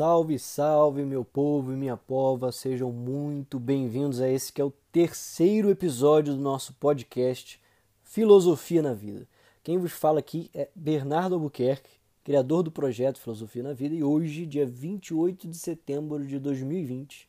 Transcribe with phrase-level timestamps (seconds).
[0.00, 4.72] Salve, salve, meu povo e minha pova, sejam muito bem-vindos a esse que é o
[4.90, 7.60] terceiro episódio do nosso podcast
[8.02, 9.28] Filosofia na Vida.
[9.62, 11.90] Quem vos fala aqui é Bernardo Albuquerque,
[12.24, 17.28] criador do projeto Filosofia na Vida, e hoje, dia 28 de setembro de 2020,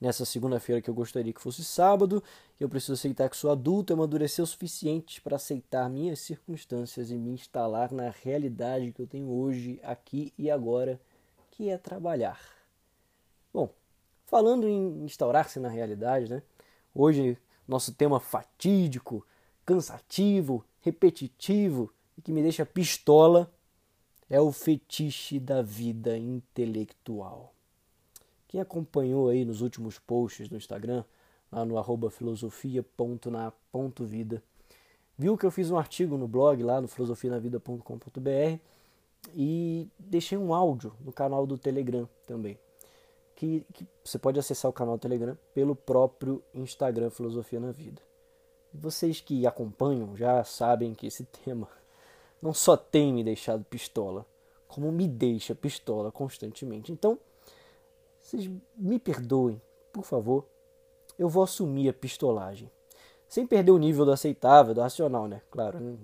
[0.00, 2.22] nessa segunda-feira que eu gostaria que fosse sábado,
[2.60, 7.16] eu preciso aceitar que sou adulto e amadurecer o suficiente para aceitar minhas circunstâncias e
[7.16, 11.00] me instalar na realidade que eu tenho hoje, aqui e agora
[11.56, 12.38] que é trabalhar.
[13.52, 13.70] Bom,
[14.26, 16.42] falando em instaurar-se na realidade, né?
[16.94, 19.26] Hoje nosso tema fatídico,
[19.64, 23.50] cansativo, repetitivo e que me deixa pistola
[24.28, 27.54] é o fetiche da vida intelectual.
[28.48, 31.04] Quem acompanhou aí nos últimos posts do Instagram,
[31.50, 34.42] lá no arroba filosofia.na.vida,
[35.16, 38.73] viu que eu fiz um artigo no blog lá no filosofianavida.com.br
[39.32, 42.58] e deixei um áudio no canal do Telegram também.
[43.34, 48.00] Que, que, você pode acessar o canal do Telegram pelo próprio Instagram Filosofia na Vida.
[48.72, 51.68] Vocês que acompanham já sabem que esse tema
[52.40, 54.26] não só tem me deixado pistola,
[54.68, 56.92] como me deixa pistola constantemente.
[56.92, 57.18] Então,
[58.20, 59.60] vocês me perdoem,
[59.92, 60.44] por favor.
[61.18, 62.70] Eu vou assumir a pistolagem.
[63.28, 65.42] Sem perder o nível do aceitável, do racional, né?
[65.50, 65.98] Claro.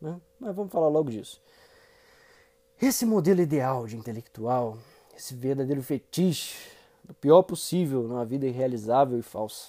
[0.00, 0.20] Né?
[0.38, 1.40] Mas vamos falar logo disso.
[2.82, 4.76] Esse modelo ideal de intelectual,
[5.16, 6.58] esse verdadeiro fetiche
[7.04, 9.68] do pior possível numa vida irrealizável e falsa.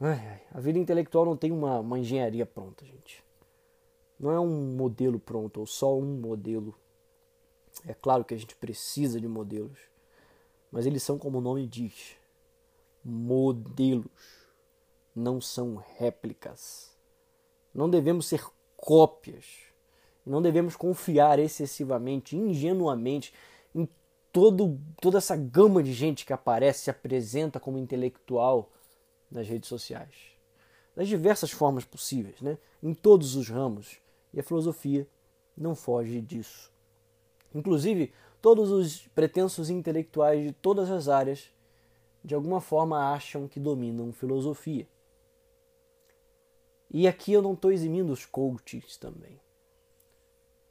[0.00, 3.22] Ai, ai, a vida intelectual não tem uma, uma engenharia pronta, gente.
[4.18, 6.74] Não é um modelo pronto, ou só um modelo.
[7.86, 9.78] É claro que a gente precisa de modelos,
[10.72, 12.16] mas eles são como o nome diz:
[13.04, 14.10] modelos,
[15.14, 16.90] não são réplicas.
[17.72, 18.44] Não devemos ser
[18.76, 19.69] cópias
[20.24, 23.32] não devemos confiar excessivamente, ingenuamente,
[23.74, 23.88] em
[24.32, 28.70] todo, toda essa gama de gente que aparece, se apresenta como intelectual
[29.30, 30.14] nas redes sociais.
[30.94, 32.58] Das diversas formas possíveis, né?
[32.82, 33.98] em todos os ramos.
[34.32, 35.06] E a filosofia
[35.56, 36.70] não foge disso.
[37.54, 41.50] Inclusive, todos os pretensos intelectuais de todas as áreas,
[42.24, 44.86] de alguma forma, acham que dominam filosofia.
[46.90, 49.40] E aqui eu não estou eximindo os coaches também.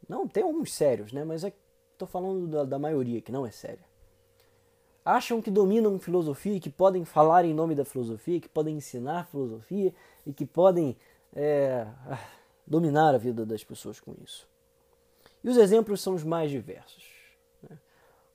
[0.09, 1.24] Não, tem alguns sérios, né?
[1.24, 3.88] Mas estou é, falando da, da maioria que não é séria.
[5.06, 9.94] Acham que dominam filosofia que podem falar em nome da filosofia, que podem ensinar filosofia
[10.25, 10.98] e que podem
[11.34, 11.88] é,
[12.66, 14.48] dominar a vida das pessoas com isso.
[15.44, 17.03] E os exemplos são os mais diversos.
[17.62, 17.78] Né?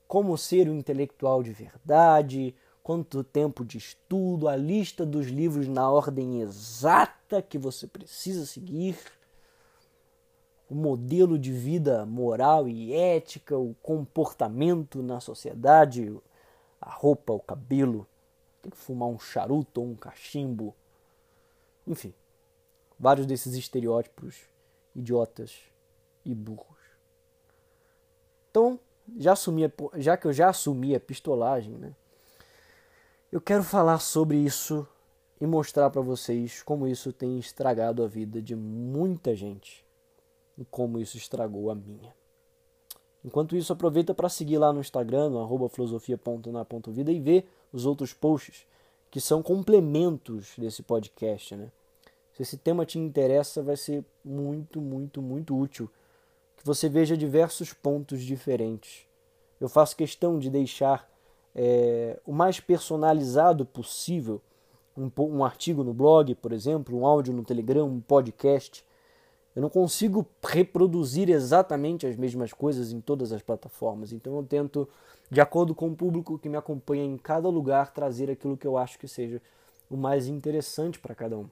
[0.07, 5.91] Como ser um intelectual de verdade, quanto tempo de estudo, a lista dos livros na
[5.91, 8.97] ordem exata que você precisa seguir,
[10.69, 16.17] o modelo de vida moral e ética, o comportamento na sociedade,
[16.81, 18.07] a roupa, o cabelo,
[18.63, 20.75] tem que fumar um charuto ou um cachimbo,
[21.87, 22.15] enfim,
[22.99, 24.43] vários desses estereótipos
[24.95, 25.59] idiotas
[26.25, 26.79] e burros.
[28.51, 28.81] Então,
[29.19, 31.95] já, assumi, já que eu já assumi a pistolagem, né,
[33.31, 34.87] eu quero falar sobre isso
[35.41, 39.84] e mostrar para vocês como isso tem estragado a vida de muita gente
[40.59, 42.15] e como isso estragou a minha.
[43.25, 48.67] Enquanto isso, aproveita para seguir lá no Instagram, no filosofia.na.vida e ver os outros posts
[49.11, 51.71] que são complementos desse podcast, né?
[52.35, 55.89] Se esse tema te interessa, vai ser muito, muito, muito útil
[56.57, 59.07] que você veja diversos pontos diferentes.
[59.61, 61.09] Eu faço questão de deixar
[61.55, 64.43] é, o mais personalizado possível
[64.97, 68.85] um, um artigo no blog, por exemplo, um áudio no Telegram, um podcast
[69.55, 74.13] eu não consigo reproduzir exatamente as mesmas coisas em todas as plataformas.
[74.13, 74.89] Então eu tento,
[75.31, 78.77] de acordo com o público que me acompanha em cada lugar, trazer aquilo que eu
[78.77, 79.41] acho que seja
[79.89, 81.49] o mais interessante para cada um,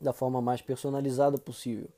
[0.00, 1.88] da forma mais personalizada possível.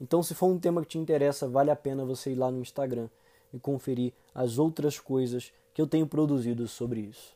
[0.00, 2.60] Então, se for um tema que te interessa, vale a pena você ir lá no
[2.60, 3.08] Instagram
[3.52, 7.34] e conferir as outras coisas que eu tenho produzido sobre isso.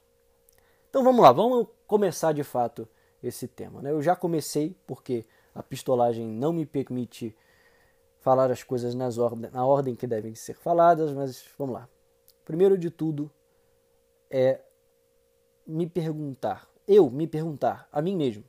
[0.90, 2.88] Então vamos lá, vamos começar de fato
[3.22, 3.82] esse tema.
[3.82, 3.90] Né?
[3.90, 5.24] Eu já comecei porque
[5.58, 7.36] a pistolagem não me permite
[8.20, 9.16] falar as coisas nas
[9.50, 11.88] na ordem que devem ser faladas, mas vamos lá.
[12.44, 13.28] Primeiro de tudo
[14.30, 14.60] é
[15.66, 18.44] me perguntar, eu me perguntar a mim mesmo,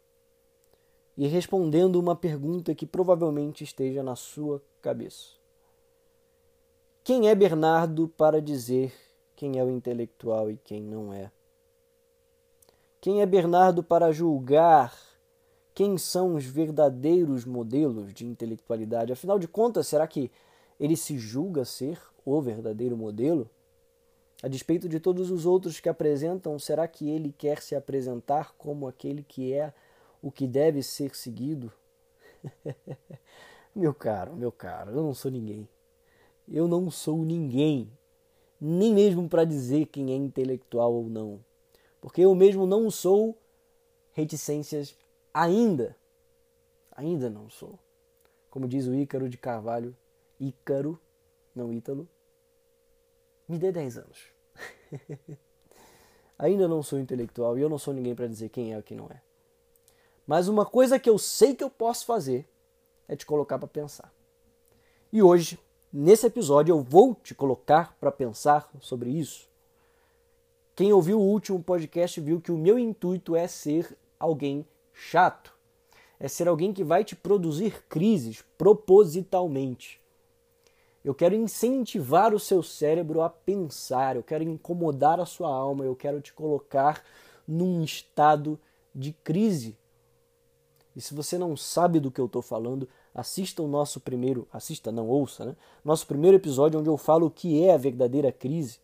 [1.17, 5.31] e respondendo uma pergunta que provavelmente esteja na sua cabeça.
[7.03, 8.93] Quem é Bernardo para dizer
[9.35, 11.31] quem é o intelectual e quem não é?
[13.01, 15.08] Quem é Bernardo para julgar
[15.79, 19.13] quem são os verdadeiros modelos de intelectualidade?
[19.13, 20.29] Afinal de contas, será que
[20.77, 23.49] ele se julga ser o verdadeiro modelo?
[24.43, 28.89] A despeito de todos os outros que apresentam, será que ele quer se apresentar como
[28.89, 29.73] aquele que é
[30.21, 31.71] o que deve ser seguido?
[33.73, 35.65] meu caro, meu caro, eu não sou ninguém.
[36.45, 37.89] Eu não sou ninguém,
[38.59, 41.39] nem mesmo para dizer quem é intelectual ou não.
[42.01, 43.37] Porque eu mesmo não sou
[44.11, 44.93] reticências
[45.33, 45.95] ainda.
[46.91, 47.79] Ainda não sou.
[48.49, 49.95] Como diz o Ícaro de Carvalho,
[50.39, 50.99] Ícaro,
[51.55, 52.07] não Ítalo,
[53.47, 54.27] me dê 10 anos.
[56.37, 58.95] Ainda não sou intelectual e eu não sou ninguém para dizer quem é e quem
[58.95, 59.21] não é.
[60.25, 62.47] Mas uma coisa que eu sei que eu posso fazer
[63.07, 64.13] é te colocar para pensar.
[65.11, 65.59] E hoje,
[65.91, 69.49] nesse episódio, eu vou te colocar para pensar sobre isso.
[70.75, 74.65] Quem ouviu o último podcast viu que o meu intuito é ser alguém
[74.99, 75.53] chato.
[76.19, 79.99] É ser alguém que vai te produzir crises propositalmente.
[81.03, 85.95] Eu quero incentivar o seu cérebro a pensar, eu quero incomodar a sua alma, eu
[85.95, 87.01] quero te colocar
[87.47, 88.59] num estado
[88.93, 89.77] de crise.
[90.93, 94.91] E se você não sabe do que eu estou falando, assista o nosso primeiro, assista,
[94.91, 95.55] não ouça, né?
[95.85, 98.79] Nosso primeiro episódio onde eu falo o que é a verdadeira crise,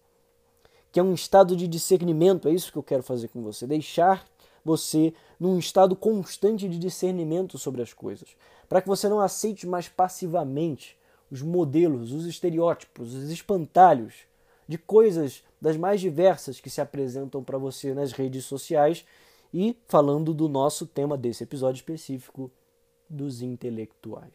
[0.92, 4.26] que é um estado de discernimento, é isso que eu quero fazer com você, deixar
[4.66, 8.30] você num estado constante de discernimento sobre as coisas,
[8.68, 10.98] para que você não aceite mais passivamente
[11.30, 14.16] os modelos, os estereótipos, os espantalhos
[14.68, 19.06] de coisas das mais diversas que se apresentam para você nas redes sociais
[19.54, 22.52] e falando do nosso tema desse episódio específico
[23.08, 24.34] dos intelectuais.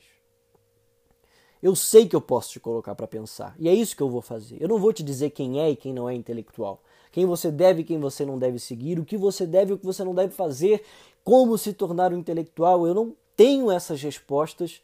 [1.63, 4.23] Eu sei que eu posso te colocar para pensar, e é isso que eu vou
[4.23, 4.57] fazer.
[4.63, 7.83] Eu não vou te dizer quem é e quem não é intelectual, quem você deve
[7.83, 10.15] e quem você não deve seguir, o que você deve e o que você não
[10.15, 10.83] deve fazer,
[11.25, 12.87] como se tornar um intelectual.
[12.87, 14.83] Eu não tenho essas respostas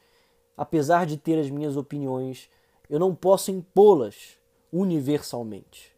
[0.57, 2.49] apesar de ter as minhas opiniões,
[2.89, 4.39] eu não posso impô-las
[4.73, 5.95] universalmente.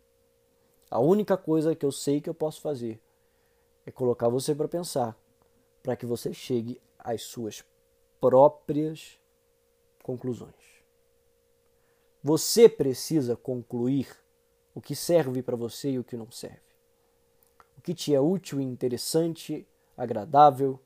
[0.91, 3.01] A única coisa que eu sei que eu posso fazer
[3.87, 5.17] é colocar você para pensar,
[5.83, 7.65] para que você chegue às suas
[8.21, 9.19] próprias
[10.03, 10.55] conclusões.
[12.23, 14.09] Você precisa concluir
[14.79, 16.61] o que serve para você e o que não serve.
[17.77, 19.67] O que te é útil e interessante,
[19.97, 20.79] agradável,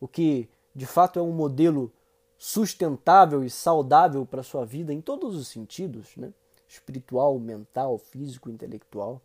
[0.00, 1.92] o que de fato é um modelo
[2.36, 6.34] sustentável e saudável para a sua vida em todos os sentidos, né?
[6.66, 9.22] espiritual, mental, físico, intelectual.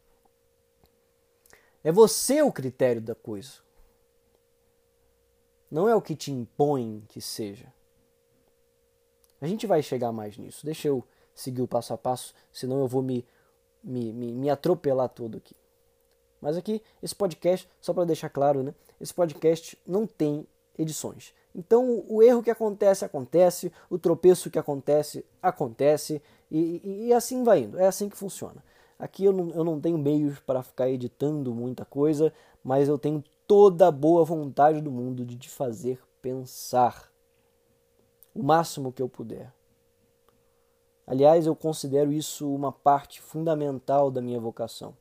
[1.84, 3.54] É você o critério da coisa.
[5.72, 7.74] Não é o que te impõe que seja.
[9.42, 10.64] A gente vai chegar mais nisso.
[10.64, 11.04] Deixa eu
[11.36, 13.26] seguir o passo a passo, senão eu vou me,
[13.86, 15.56] me, me, me atropelar todo aqui.
[16.42, 18.74] Mas aqui, esse podcast, só para deixar claro, né?
[19.00, 20.46] Esse podcast não tem
[20.78, 21.34] edições.
[21.54, 26.22] Então, o erro que acontece, acontece, o tropeço que acontece, acontece,
[26.52, 27.80] e, e, e assim vai indo.
[27.80, 28.64] É assim que funciona.
[29.00, 32.34] Aqui eu não, eu não tenho meios para ficar editando muita coisa,
[32.64, 37.12] mas eu tenho toda a boa vontade do mundo de te fazer pensar
[38.34, 39.54] o máximo que eu puder.
[41.06, 44.96] Aliás, eu considero isso uma parte fundamental da minha vocação.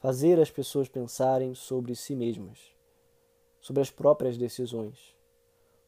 [0.00, 2.58] Fazer as pessoas pensarem sobre si mesmas,
[3.60, 5.18] sobre as próprias decisões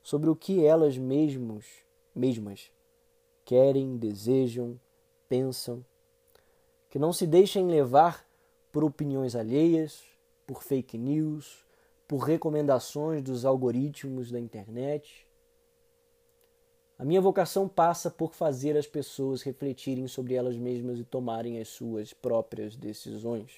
[0.03, 1.67] sobre o que elas mesmos,
[2.15, 2.71] mesmas
[3.45, 4.79] querem, desejam,
[5.29, 5.85] pensam,
[6.89, 8.27] que não se deixem levar
[8.73, 10.03] por opiniões alheias,
[10.47, 11.65] por fake news,
[12.07, 15.27] por recomendações dos algoritmos da internet.
[17.01, 21.69] A minha vocação passa por fazer as pessoas refletirem sobre elas mesmas e tomarem as
[21.69, 23.55] suas próprias decisões,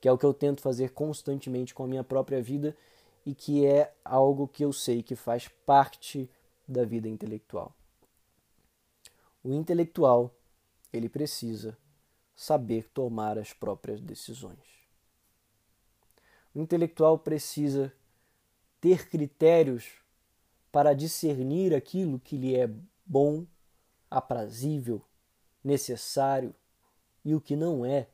[0.00, 2.74] que é o que eu tento fazer constantemente com a minha própria vida
[3.26, 6.26] e que é algo que eu sei que faz parte
[6.66, 7.76] da vida intelectual.
[9.44, 10.34] O intelectual,
[10.90, 11.76] ele precisa
[12.34, 14.56] saber tomar as próprias decisões.
[16.54, 17.92] O intelectual precisa
[18.80, 20.02] ter critérios
[20.74, 22.68] para discernir aquilo que lhe é
[23.06, 23.46] bom,
[24.10, 25.00] aprazível,
[25.62, 26.52] necessário
[27.24, 28.08] e o que não é.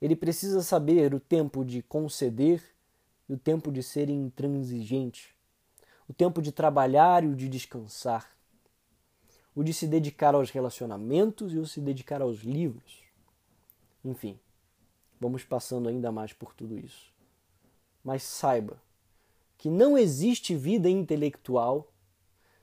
[0.00, 2.64] Ele precisa saber o tempo de conceder
[3.28, 5.36] e o tempo de ser intransigente,
[6.08, 8.34] o tempo de trabalhar e o de descansar,
[9.54, 13.02] o de se dedicar aos relacionamentos e o de se dedicar aos livros.
[14.02, 14.40] Enfim,
[15.20, 17.12] vamos passando ainda mais por tudo isso.
[18.02, 18.82] Mas saiba
[19.56, 21.90] que não existe vida intelectual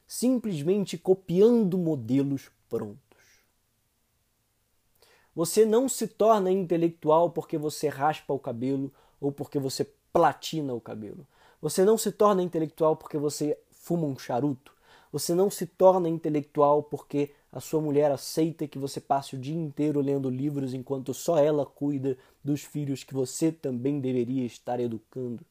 [0.07, 2.99] simplesmente copiando modelos prontos.
[5.33, 10.81] Você não se torna intelectual porque você raspa o cabelo ou porque você platina o
[10.81, 11.25] cabelo.
[11.61, 14.73] Você não se torna intelectual porque você fuma um charuto.
[15.11, 19.55] Você não se torna intelectual porque a sua mulher aceita que você passe o dia
[19.55, 25.45] inteiro lendo livros enquanto só ela cuida dos filhos que você também deveria estar educando.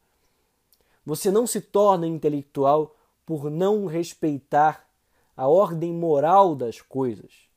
[1.05, 4.89] Você não se torna intelectual por não respeitar
[5.37, 7.49] a ordem moral das coisas,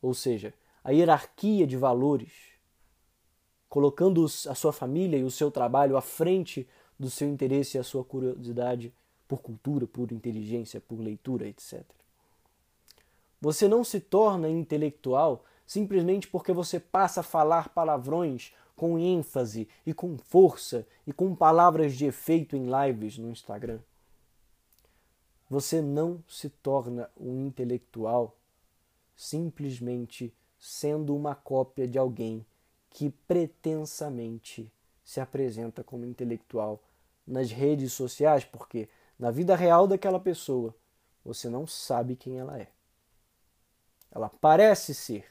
[0.00, 2.32] ou seja, a hierarquia de valores,
[3.68, 6.66] colocando a sua família e o seu trabalho à frente
[6.98, 8.94] do seu interesse e a sua curiosidade
[9.28, 11.84] por cultura, por inteligência, por leitura, etc.
[13.40, 19.94] Você não se torna intelectual simplesmente porque você passa a falar palavrões com ênfase e
[19.94, 23.80] com força e com palavras de efeito em lives no Instagram.
[25.48, 28.36] Você não se torna um intelectual
[29.16, 32.44] simplesmente sendo uma cópia de alguém
[32.90, 34.70] que pretensamente
[35.04, 36.82] se apresenta como intelectual
[37.26, 40.74] nas redes sociais, porque na vida real daquela pessoa
[41.24, 42.68] você não sabe quem ela é.
[44.10, 45.26] Ela parece ser.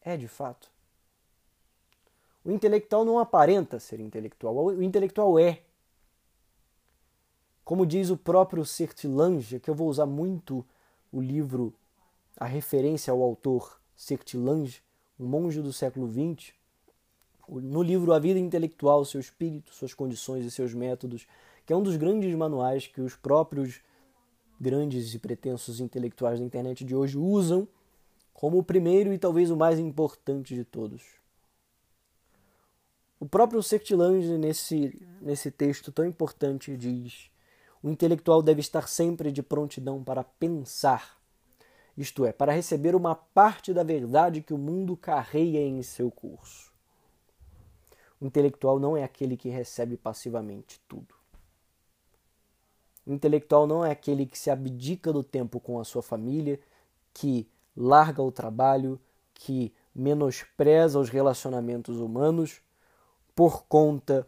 [0.00, 0.70] É de fato.
[2.48, 5.60] O intelectual não aparenta ser intelectual, o intelectual é.
[7.62, 10.64] Como diz o próprio Sertilange, que eu vou usar muito
[11.12, 11.74] o livro,
[12.38, 14.82] a referência ao autor Sertilange,
[15.20, 16.54] um monge do século XX,
[17.46, 21.26] no livro A Vida Intelectual, seu espírito, suas condições e seus métodos,
[21.66, 23.82] que é um dos grandes manuais que os próprios
[24.58, 27.68] grandes e pretensos intelectuais da internet de hoje usam
[28.32, 31.17] como o primeiro e talvez o mais importante de todos.
[33.20, 37.30] O próprio Sertilange, nesse, nesse texto tão importante, diz:
[37.82, 41.18] o intelectual deve estar sempre de prontidão para pensar,
[41.96, 46.72] isto é, para receber uma parte da verdade que o mundo carreia em seu curso.
[48.20, 51.14] O intelectual não é aquele que recebe passivamente tudo.
[53.04, 56.60] O intelectual não é aquele que se abdica do tempo com a sua família,
[57.12, 59.00] que larga o trabalho,
[59.34, 62.60] que menospreza os relacionamentos humanos
[63.38, 64.26] por conta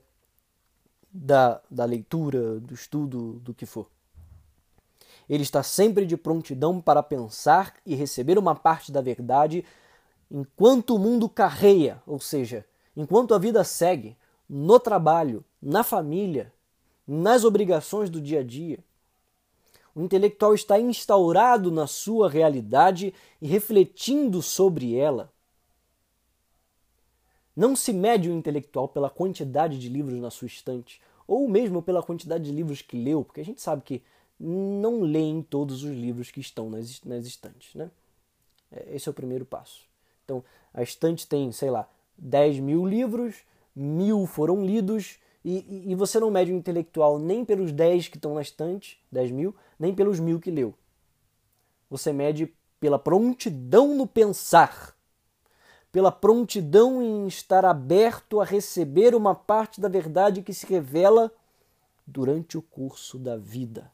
[1.13, 3.89] da, da leitura, do estudo, do que for.
[5.29, 9.65] Ele está sempre de prontidão para pensar e receber uma parte da verdade
[10.31, 12.65] enquanto o mundo carreia, ou seja,
[12.97, 14.17] enquanto a vida segue,
[14.49, 16.53] no trabalho, na família,
[17.05, 18.79] nas obrigações do dia a dia.
[19.93, 23.13] O intelectual está instaurado na sua realidade
[23.43, 25.33] e refletindo sobre ela.
[27.61, 30.99] Não se mede o intelectual pela quantidade de livros na sua estante,
[31.29, 34.03] ou mesmo pela quantidade de livros que leu, porque a gente sabe que
[34.41, 37.75] não leem todos os livros que estão nas, estantes.
[37.75, 37.91] Né?
[38.73, 39.83] É, esse é o primeiro passo.
[40.25, 41.87] Então, a estante tem, sei lá,
[42.17, 43.43] 10 mil livros,
[43.77, 48.33] mil foram lidos, e, e, você não mede o intelectual nem pelos 10 que estão
[48.33, 50.73] na estante, 10 mil, nem pelos mil que leu.
[51.91, 54.97] Você mede pela prontidão no pensar,
[55.93, 61.33] pela prontidão em estar aberto a receber uma parte da verdade que se revela
[62.07, 63.91] durante o curso da vida.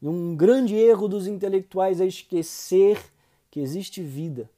[0.00, 3.12] E um grande erro dos intelectuais é esquecer
[3.50, 4.50] que existe vida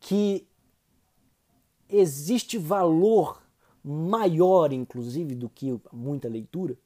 [0.00, 0.46] que
[1.88, 3.42] existe valor
[3.82, 6.76] maior, inclusive, do que muita leitura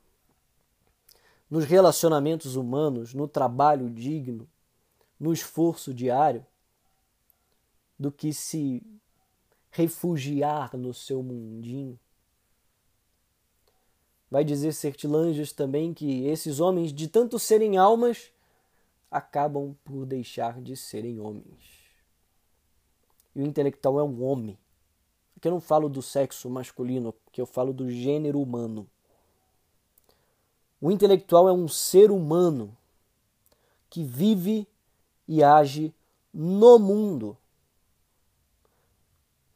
[1.50, 4.48] nos relacionamentos humanos, no trabalho digno,
[5.20, 6.44] no esforço diário,
[8.02, 8.82] do que se
[9.70, 11.98] refugiar no seu mundinho.
[14.28, 18.32] Vai dizer Sertilanges também que esses homens, de tanto serem almas,
[19.08, 21.62] acabam por deixar de serem homens.
[23.36, 24.58] E o intelectual é um homem.
[25.36, 28.88] Aqui eu não falo do sexo masculino, que eu falo do gênero humano.
[30.80, 32.76] O intelectual é um ser humano
[33.88, 34.66] que vive
[35.28, 35.94] e age
[36.34, 37.38] no mundo.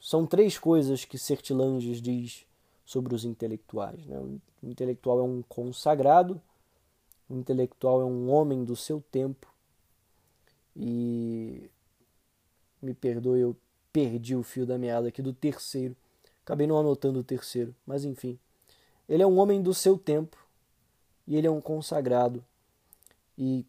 [0.06, 2.46] São três coisas que Sertilanges diz
[2.84, 4.06] sobre os intelectuais.
[4.06, 4.16] Né?
[4.16, 6.40] O intelectual é um consagrado,
[7.28, 9.52] o intelectual é um homem do seu tempo
[10.76, 11.68] e
[12.80, 13.56] me perdoe eu
[13.92, 15.96] perdi o fio da meada aqui do terceiro.
[16.44, 18.38] Acabei não anotando o terceiro, mas enfim.
[19.08, 20.36] Ele é um homem do seu tempo
[21.26, 22.44] e ele é um consagrado.
[23.36, 23.66] E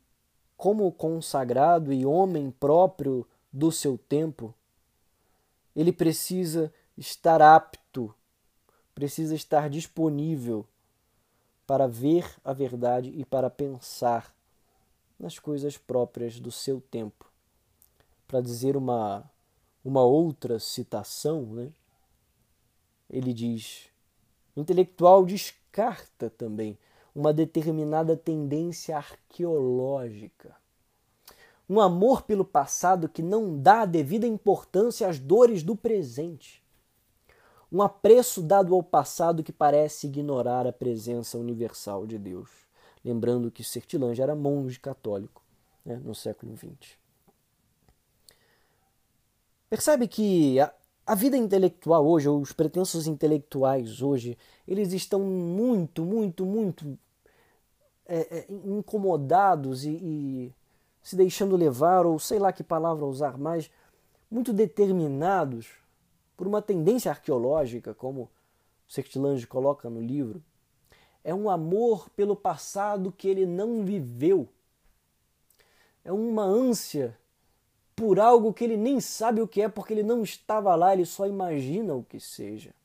[0.56, 4.54] como consagrado e homem próprio do seu tempo,
[5.78, 8.12] ele precisa estar apto,
[8.96, 10.66] precisa estar disponível
[11.68, 14.36] para ver a verdade e para pensar
[15.20, 17.32] nas coisas próprias do seu tempo.
[18.28, 19.24] Para dizer uma
[19.86, 21.72] uma outra citação, né?
[23.08, 23.86] ele diz:
[24.56, 26.76] o intelectual descarta também.
[27.14, 30.56] uma determinada tendência arqueológica.
[31.70, 36.64] Um amor pelo passado que não dá a devida importância às dores do presente.
[37.72, 42.50] Um apreço dado ao passado que parece ignorar a presença universal de Deus.
[43.04, 45.44] Lembrando que Sertilange era monge católico
[45.86, 46.98] né, no século XX.
[49.70, 50.74] Percebe que a,
[51.06, 56.98] a vida intelectual hoje, ou os pretensos intelectuais hoje, eles estão muito, muito, muito
[58.06, 60.54] é, é, incomodados e, e
[61.08, 63.72] se deixando levar, ou sei lá que palavra usar mais,
[64.30, 65.70] muito determinados
[66.36, 68.30] por uma tendência arqueológica, como
[68.86, 70.44] Sertilange coloca no livro,
[71.24, 74.50] é um amor pelo passado que ele não viveu.
[76.04, 77.18] É uma ânsia
[77.96, 81.06] por algo que ele nem sabe o que é, porque ele não estava lá, ele
[81.06, 82.76] só imagina o que seja.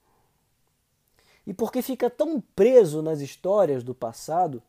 [1.44, 4.62] E porque fica tão preso nas histórias do passado,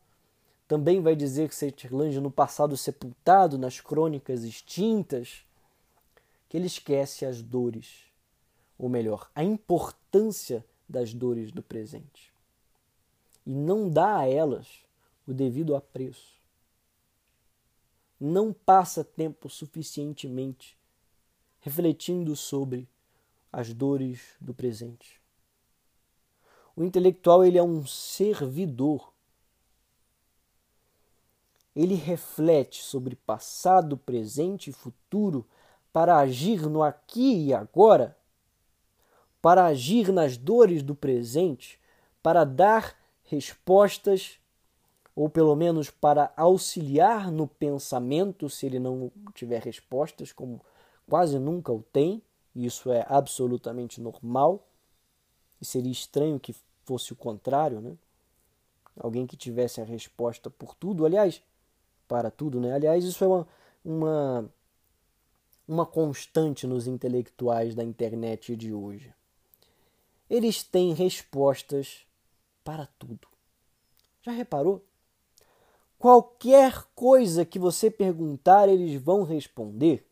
[0.66, 5.44] também vai dizer que Sutherland no passado sepultado nas crônicas extintas,
[6.48, 8.04] que ele esquece as dores,
[8.78, 12.32] ou melhor, a importância das dores do presente.
[13.46, 14.66] E não dá a elas
[15.26, 16.34] o devido apreço.
[18.18, 20.76] Não passa tempo suficientemente
[21.64, 22.86] refletindo sobre
[23.50, 25.18] as dores do presente.
[26.76, 29.13] O intelectual ele é um servidor
[31.74, 35.46] ele reflete sobre passado, presente e futuro
[35.92, 38.16] para agir no aqui e agora,
[39.42, 41.78] para agir nas dores do presente,
[42.22, 44.38] para dar respostas,
[45.14, 50.60] ou pelo menos para auxiliar no pensamento, se ele não tiver respostas, como
[51.08, 52.22] quase nunca o tem,
[52.54, 54.66] e isso é absolutamente normal,
[55.60, 57.96] e seria estranho que fosse o contrário, né?
[58.98, 61.04] Alguém que tivesse a resposta por tudo.
[61.04, 61.42] Aliás,
[62.08, 62.72] para tudo, né?
[62.72, 63.48] Aliás, isso é uma,
[63.84, 64.50] uma,
[65.66, 69.12] uma constante nos intelectuais da internet de hoje.
[70.28, 72.06] Eles têm respostas
[72.62, 73.28] para tudo.
[74.22, 74.82] Já reparou?
[75.98, 80.06] Qualquer coisa que você perguntar, eles vão responder.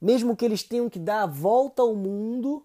[0.00, 2.64] Mesmo que eles tenham que dar a volta ao mundo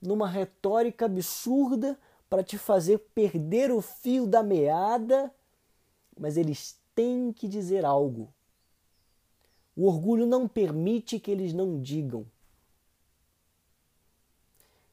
[0.00, 5.34] numa retórica absurda para te fazer perder o fio da meada,
[6.18, 8.32] mas eles têm que dizer algo.
[9.76, 12.26] O orgulho não permite que eles não digam.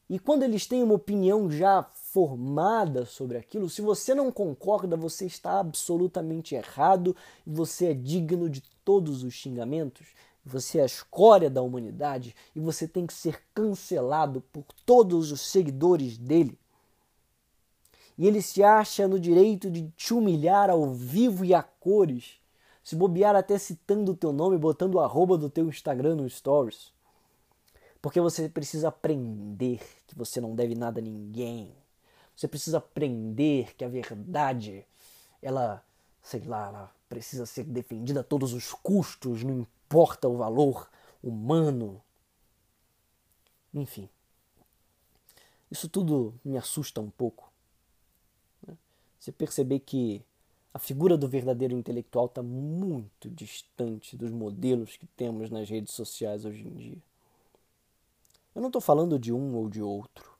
[0.09, 5.25] E quando eles têm uma opinião já formada sobre aquilo, se você não concorda, você
[5.25, 10.07] está absolutamente errado você é digno de todos os xingamentos.
[10.45, 15.41] Você é a escória da humanidade e você tem que ser cancelado por todos os
[15.41, 16.57] seguidores dele
[18.17, 22.39] e ele se acha no direito de te humilhar ao vivo e a cores,
[22.83, 26.91] se bobear até citando o teu nome, botando o arroba do teu Instagram no Stories.
[28.01, 31.71] Porque você precisa aprender que você não deve nada a ninguém.
[32.35, 34.85] Você precisa aprender que a verdade,
[35.41, 35.83] ela,
[36.21, 40.89] sei lá, ela precisa ser defendida a todos os custos, não importa o valor
[41.21, 42.01] humano.
[43.73, 44.09] Enfim.
[45.69, 47.46] Isso tudo me assusta um pouco.
[49.27, 50.21] Você perceber que
[50.73, 56.45] a figura do verdadeiro intelectual está muito distante dos modelos que temos nas redes sociais
[56.45, 56.97] hoje em dia.
[58.55, 60.31] Eu não estou falando de um ou de outro.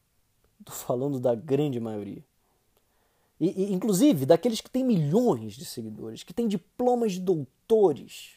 [0.62, 2.24] Estou falando da grande maioria.
[3.42, 8.36] E, e, inclusive daqueles que têm milhões de seguidores, que têm diplomas de doutores,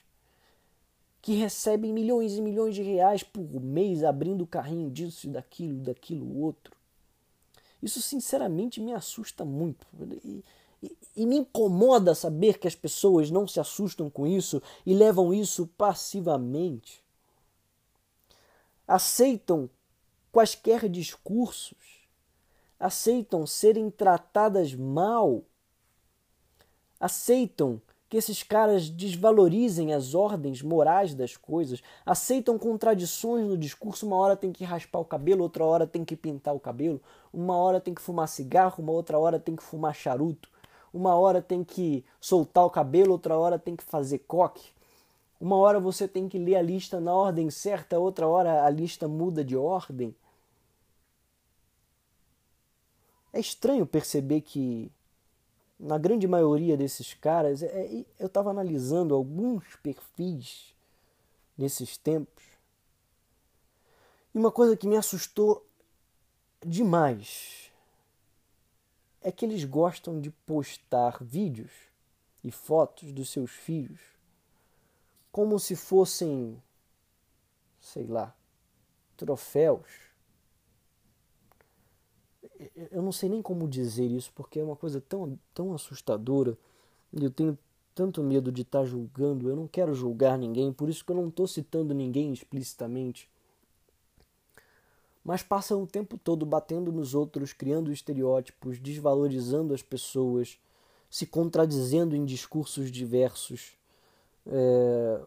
[1.23, 6.80] que recebem milhões e milhões de reais por mês abrindo carrinho disso daquilo, daquilo outro.
[7.83, 9.87] Isso sinceramente me assusta muito.
[10.25, 10.45] E,
[10.83, 15.33] e, e, me incomoda saber que as pessoas não se assustam com isso e levam
[15.33, 17.03] isso passivamente.
[18.87, 19.69] Aceitam
[20.33, 22.07] quaisquer discursos,
[22.79, 25.45] aceitam serem tratadas mal,
[26.99, 34.05] aceitam que esses caras desvalorizem as ordens morais das coisas, aceitam contradições no discurso.
[34.05, 37.01] Uma hora tem que raspar o cabelo, outra hora tem que pintar o cabelo,
[37.33, 40.51] uma hora tem que fumar cigarro, uma outra hora tem que fumar charuto,
[40.93, 44.73] uma hora tem que soltar o cabelo, outra hora tem que fazer coque.
[45.41, 49.07] Uma hora você tem que ler a lista na ordem certa, outra hora a lista
[49.07, 50.13] muda de ordem.
[53.33, 54.91] É estranho perceber que
[55.81, 60.75] na grande maioria desses caras, é, eu estava analisando alguns perfis
[61.57, 62.45] nesses tempos.
[64.35, 65.67] E uma coisa que me assustou
[66.65, 67.73] demais
[69.23, 71.73] é que eles gostam de postar vídeos
[72.45, 74.01] e fotos dos seus filhos
[75.33, 76.61] como se fossem,
[77.81, 78.35] sei lá,
[79.17, 80.10] troféus.
[82.91, 86.57] Eu não sei nem como dizer isso, porque é uma coisa tão, tão assustadora
[87.13, 87.59] e eu tenho
[87.95, 89.49] tanto medo de estar julgando.
[89.49, 93.29] Eu não quero julgar ninguém, por isso que eu não estou citando ninguém explicitamente.
[95.25, 100.59] Mas passam o tempo todo batendo nos outros, criando estereótipos, desvalorizando as pessoas,
[101.11, 103.73] se contradizendo em discursos diversos.
[104.47, 105.21] É...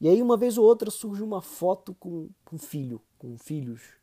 [0.00, 3.99] E aí, uma vez ou outra, surge uma foto com, com filho, com filhos.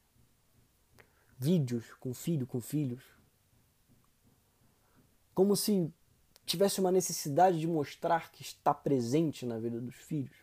[1.38, 3.04] Vídeos com filho, com filhos.
[5.34, 5.94] Como se
[6.46, 10.36] tivesse uma necessidade de mostrar que está presente na vida dos filhos.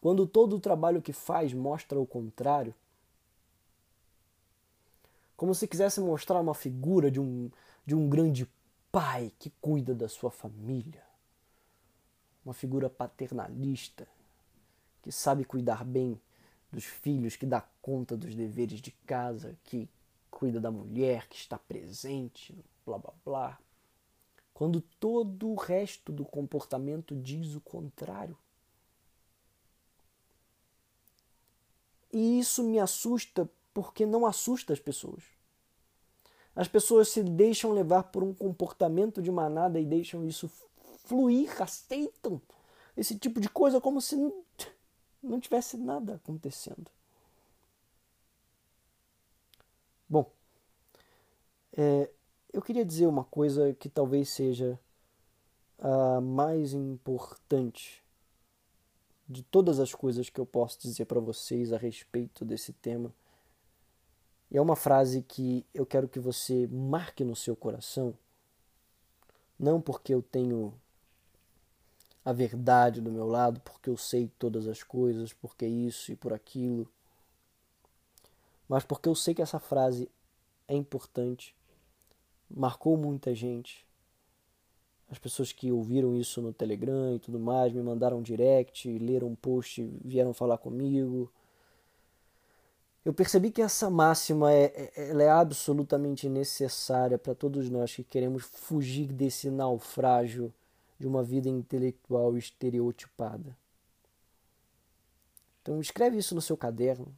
[0.00, 2.74] Quando todo o trabalho que faz mostra o contrário,
[5.36, 7.50] como se quisesse mostrar uma figura de um,
[7.84, 8.48] de um grande
[8.92, 11.02] pai que cuida da sua família,
[12.44, 14.06] uma figura paternalista
[15.02, 16.20] que sabe cuidar bem
[16.76, 19.88] dos filhos, que dá conta dos deveres de casa, que
[20.30, 23.58] cuida da mulher, que está presente, blá blá blá
[24.56, 28.38] quando todo o resto do comportamento diz o contrário.
[32.10, 35.22] E isso me assusta porque não assusta as pessoas.
[36.54, 40.50] As pessoas se deixam levar por um comportamento de manada e deixam isso
[41.04, 42.40] fluir, aceitam
[42.96, 44.16] esse tipo de coisa como se
[45.26, 46.90] não tivesse nada acontecendo.
[50.08, 50.30] Bom,
[51.76, 52.08] é,
[52.52, 54.78] eu queria dizer uma coisa que talvez seja
[55.78, 58.02] a mais importante
[59.28, 63.12] de todas as coisas que eu posso dizer para vocês a respeito desse tema.
[64.50, 68.16] E é uma frase que eu quero que você marque no seu coração,
[69.58, 70.72] não porque eu tenho
[72.26, 76.34] a verdade do meu lado, porque eu sei todas as coisas, porque isso e por
[76.34, 76.86] aquilo,
[78.68, 80.10] mas porque eu sei que essa frase
[80.68, 81.56] é importante
[82.50, 83.84] marcou muita gente.
[85.10, 89.34] As pessoas que ouviram isso no Telegram e tudo mais me mandaram direct, leram um
[89.34, 91.30] post, vieram falar comigo.
[93.04, 98.02] Eu percebi que essa máxima é, é ela é absolutamente necessária para todos nós que
[98.02, 100.52] queremos fugir desse naufrágio
[100.98, 103.56] de uma vida intelectual estereotipada.
[105.62, 107.14] Então escreve isso no seu caderno,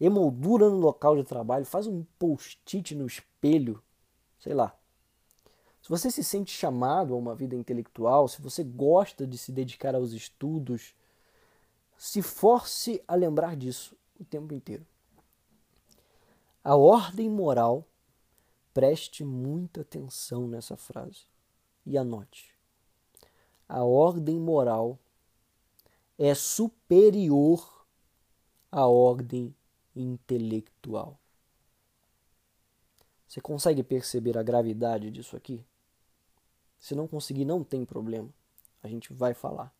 [0.00, 3.82] emoldura no local de trabalho, faz um post-it no espelho
[4.38, 4.74] sei lá.
[5.82, 9.94] Se você se sente chamado a uma vida intelectual, se você gosta de se dedicar
[9.94, 10.94] aos estudos,
[11.96, 14.86] se force a lembrar disso o tempo inteiro.
[16.62, 17.86] A ordem moral,
[18.74, 21.22] preste muita atenção nessa frase
[21.86, 22.57] e anote.
[23.68, 24.98] A ordem moral
[26.18, 27.84] é superior
[28.72, 29.54] à ordem
[29.94, 31.18] intelectual.
[33.26, 35.62] Você consegue perceber a gravidade disso aqui?
[36.78, 38.30] Se não conseguir, não tem problema.
[38.82, 39.72] A gente vai falar.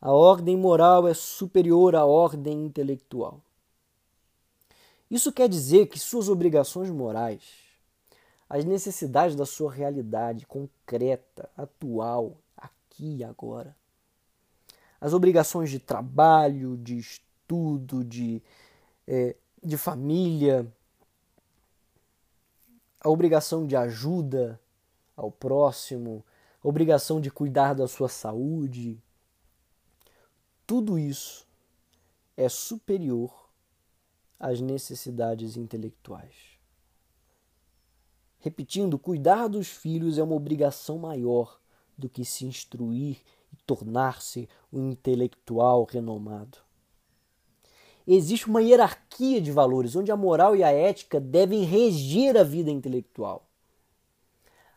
[0.00, 3.40] A ordem moral é superior à ordem intelectual.
[5.10, 7.63] Isso quer dizer que suas obrigações morais,
[8.54, 13.76] as necessidades da sua realidade concreta, atual, aqui e agora,
[15.00, 18.40] as obrigações de trabalho, de estudo, de,
[19.08, 20.72] é, de família,
[23.00, 24.60] a obrigação de ajuda
[25.16, 26.24] ao próximo,
[26.62, 29.02] a obrigação de cuidar da sua saúde,
[30.64, 31.44] tudo isso
[32.36, 33.50] é superior
[34.38, 36.53] às necessidades intelectuais.
[38.44, 41.58] Repetindo, cuidar dos filhos é uma obrigação maior
[41.96, 43.16] do que se instruir
[43.50, 46.58] e tornar-se um intelectual renomado
[48.06, 52.70] existe uma hierarquia de valores onde a moral e a ética devem reger a vida
[52.70, 53.46] intelectual.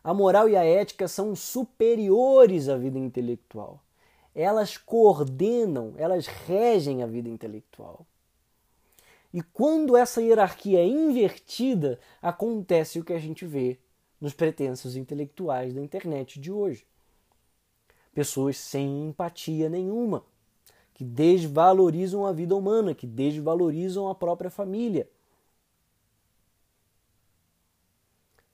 [0.02, 3.82] A moral e a ética são superiores à vida intelectual.
[4.34, 8.06] Elas coordenam, elas regem a vida intelectual.
[9.32, 13.78] E quando essa hierarquia é invertida, acontece o que a gente vê
[14.20, 16.86] nos pretensos intelectuais da internet de hoje.
[18.14, 20.24] Pessoas sem empatia nenhuma,
[20.94, 25.08] que desvalorizam a vida humana, que desvalorizam a própria família.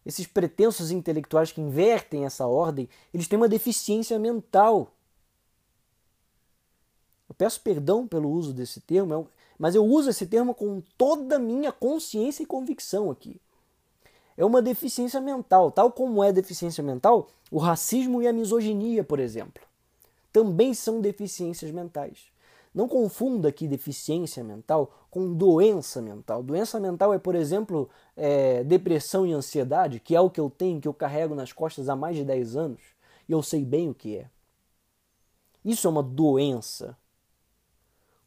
[0.04, 4.92] Esses pretensos intelectuais que invertem essa ordem, eles têm uma deficiência mental.
[7.26, 11.38] Eu peço perdão pelo uso desse termo, mas eu uso esse termo com toda a
[11.38, 13.40] minha consciência e convicção aqui.
[14.36, 19.20] é uma deficiência mental, tal como é deficiência mental o racismo e a misoginia, por
[19.20, 19.62] exemplo.
[20.32, 22.32] Também são deficiências mentais.
[22.74, 26.42] Não confunda aqui deficiência mental com doença mental.
[26.42, 30.80] Doença mental é, por exemplo, é, depressão e ansiedade, que é o que eu tenho,
[30.80, 32.80] que eu carrego nas costas há mais de 10 anos,
[33.28, 34.28] e eu sei bem o que é.
[35.64, 36.96] Isso é uma doença.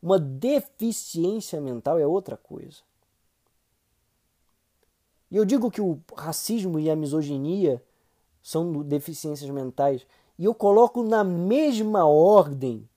[0.01, 2.81] Uma deficiência mental é outra coisa.
[5.29, 7.83] E eu digo que o racismo e a misoginia
[8.41, 10.05] são deficiências mentais,
[10.39, 12.88] e eu coloco na mesma ordem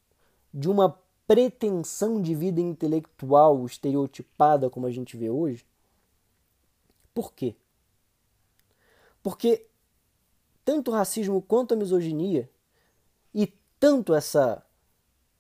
[0.52, 5.64] de uma pretensão de vida intelectual estereotipada como a gente vê hoje.
[7.14, 7.56] Por quê?
[9.22, 9.66] Porque
[10.64, 12.48] tanto o racismo quanto a misoginia
[13.34, 14.64] e tanto essa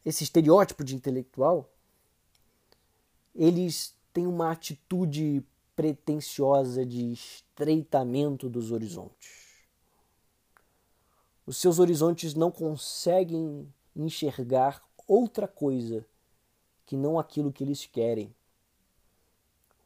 [0.04, 1.70] esse estereótipo de intelectual,
[3.34, 5.44] eles têm uma atitude
[5.76, 9.50] pretensiosa de estreitamento dos horizontes.
[11.46, 16.06] Os seus horizontes não conseguem enxergar outra coisa
[16.86, 18.34] que não aquilo que eles querem.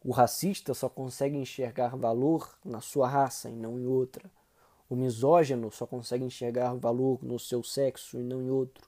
[0.02, 4.30] O racista só consegue enxergar valor na sua raça e não em outra.
[4.88, 8.86] O misógino só consegue enxergar valor no seu sexo e não em outro.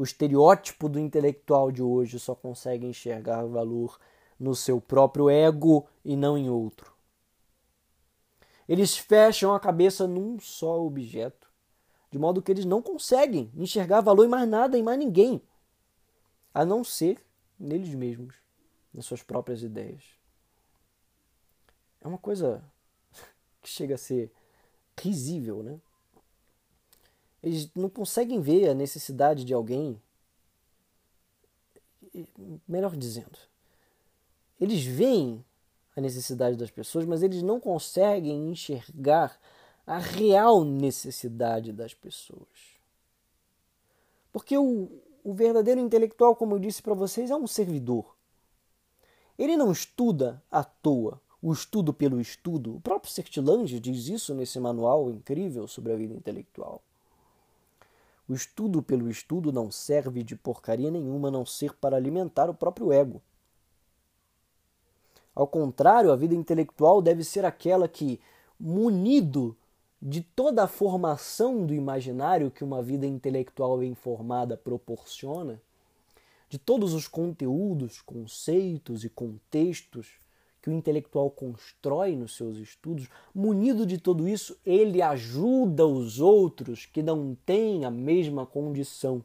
[0.00, 4.00] O estereótipo do intelectual de hoje só consegue enxergar valor
[4.38, 6.94] no seu próprio ego e não em outro.
[8.66, 11.52] Eles fecham a cabeça num só objeto
[12.10, 15.42] de modo que eles não conseguem enxergar valor em mais nada, em mais ninguém,
[16.54, 17.22] a não ser
[17.58, 18.34] neles mesmos,
[18.94, 20.02] nas suas próprias ideias.
[22.00, 22.64] É uma coisa
[23.60, 24.32] que chega a ser
[24.98, 25.78] risível, né?
[27.42, 30.00] Eles não conseguem ver a necessidade de alguém.
[32.66, 33.38] Melhor dizendo,
[34.60, 35.44] eles veem
[35.96, 39.38] a necessidade das pessoas, mas eles não conseguem enxergar
[39.86, 42.78] a real necessidade das pessoas.
[44.32, 44.88] Porque o,
[45.24, 48.16] o verdadeiro intelectual, como eu disse para vocês, é um servidor.
[49.38, 52.76] Ele não estuda à toa, o estudo pelo estudo.
[52.76, 56.82] O próprio Sertilange diz isso nesse manual incrível sobre a vida intelectual.
[58.30, 62.54] O estudo pelo estudo não serve de porcaria nenhuma a não ser para alimentar o
[62.54, 63.20] próprio ego.
[65.34, 68.20] Ao contrário, a vida intelectual deve ser aquela que,
[68.56, 69.56] munido
[70.00, 75.60] de toda a formação do imaginário que uma vida intelectual bem formada proporciona,
[76.48, 80.20] de todos os conteúdos, conceitos e contextos
[80.62, 86.86] que o intelectual constrói nos seus estudos, munido de tudo isso, ele ajuda os outros
[86.86, 89.24] que não têm a mesma condição.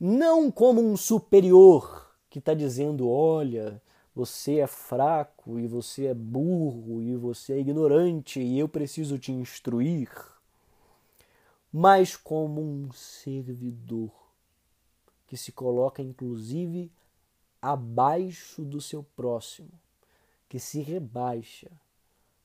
[0.00, 3.82] Não como um superior que está dizendo: olha,
[4.14, 9.32] você é fraco e você é burro e você é ignorante e eu preciso te
[9.32, 10.10] instruir,
[11.72, 14.10] mas como um servidor
[15.26, 16.90] que se coloca inclusive
[17.60, 19.70] abaixo do seu próximo,
[20.48, 21.70] que se rebaixa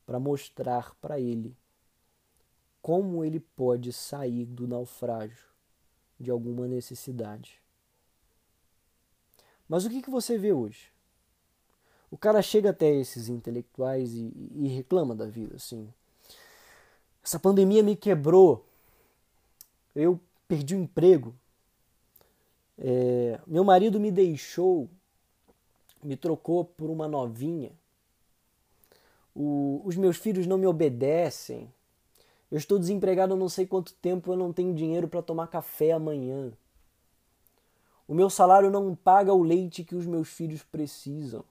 [0.06, 1.56] para mostrar para ele
[2.82, 5.48] como ele pode sair do naufrágio
[6.20, 7.62] de alguma necessidade.
[9.68, 10.92] Mas o que, que você vê hoje?
[12.12, 15.92] O cara chega até esses intelectuais e, e reclama da vida, assim.
[17.24, 18.68] Essa pandemia me quebrou.
[19.96, 21.34] Eu perdi o emprego.
[22.78, 24.90] É, meu marido me deixou,
[26.04, 27.72] me trocou por uma novinha.
[29.36, 31.72] O, os meus filhos não me obedecem.
[32.52, 36.52] Eu estou desempregado não sei quanto tempo, eu não tenho dinheiro para tomar café amanhã.
[38.08, 41.44] O meu salário não paga o leite que os meus filhos precisam.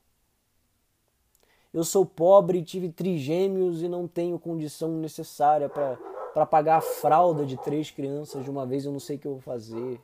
[1.72, 7.56] Eu sou pobre, tive trigêmeos e não tenho condição necessária para pagar a fralda de
[7.56, 9.98] três crianças de uma vez, eu não sei o que eu vou fazer.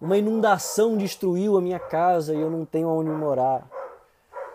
[0.00, 3.68] Uma inundação destruiu a minha casa e eu não tenho onde morar.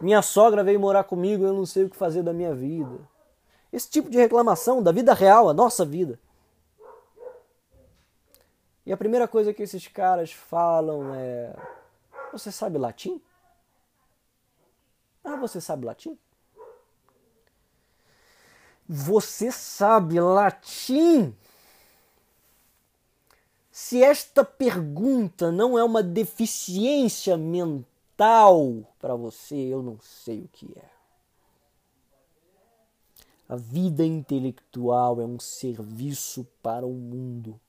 [0.02, 3.00] Minha sogra veio morar comigo e eu não sei o que fazer da minha vida.
[3.72, 6.20] Esse tipo de reclamação da vida real, a nossa vida.
[8.86, 11.56] E a primeira coisa que esses caras falam é:
[12.32, 13.22] Você sabe latim?
[15.24, 16.18] Ah, você sabe latim?
[18.88, 21.36] Você sabe latim?
[23.72, 30.72] Se esta pergunta não é uma deficiência mental para você, eu não sei o que
[30.78, 30.90] é.
[33.48, 37.60] A vida intelectual é um serviço para o mundo.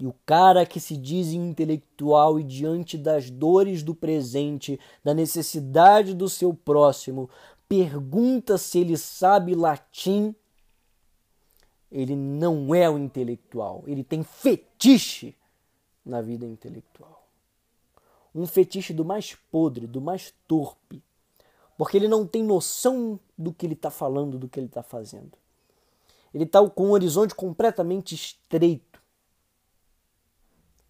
[0.00, 6.14] E o cara que se diz intelectual e diante das dores do presente, da necessidade
[6.14, 7.28] do seu próximo,
[7.68, 10.34] pergunta se ele sabe latim,
[11.92, 15.36] ele não é o intelectual, ele tem fetiche
[16.04, 17.19] na vida intelectual.
[18.34, 21.02] Um fetiche do mais podre, do mais torpe,
[21.76, 25.32] porque ele não tem noção do que ele está falando, do que ele está fazendo.
[26.32, 29.02] Ele está com um horizonte completamente estreito.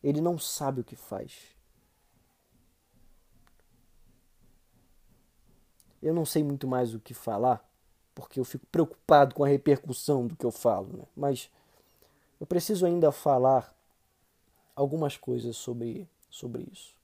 [0.03, 1.33] Ele não sabe o que faz.
[6.03, 7.65] Eu não sei muito mais o que falar,
[8.15, 11.05] porque eu fico preocupado com a repercussão do que eu falo, né?
[11.15, 11.51] mas
[12.41, 13.75] eu preciso ainda falar
[14.75, 17.00] algumas coisas sobre, sobre isso.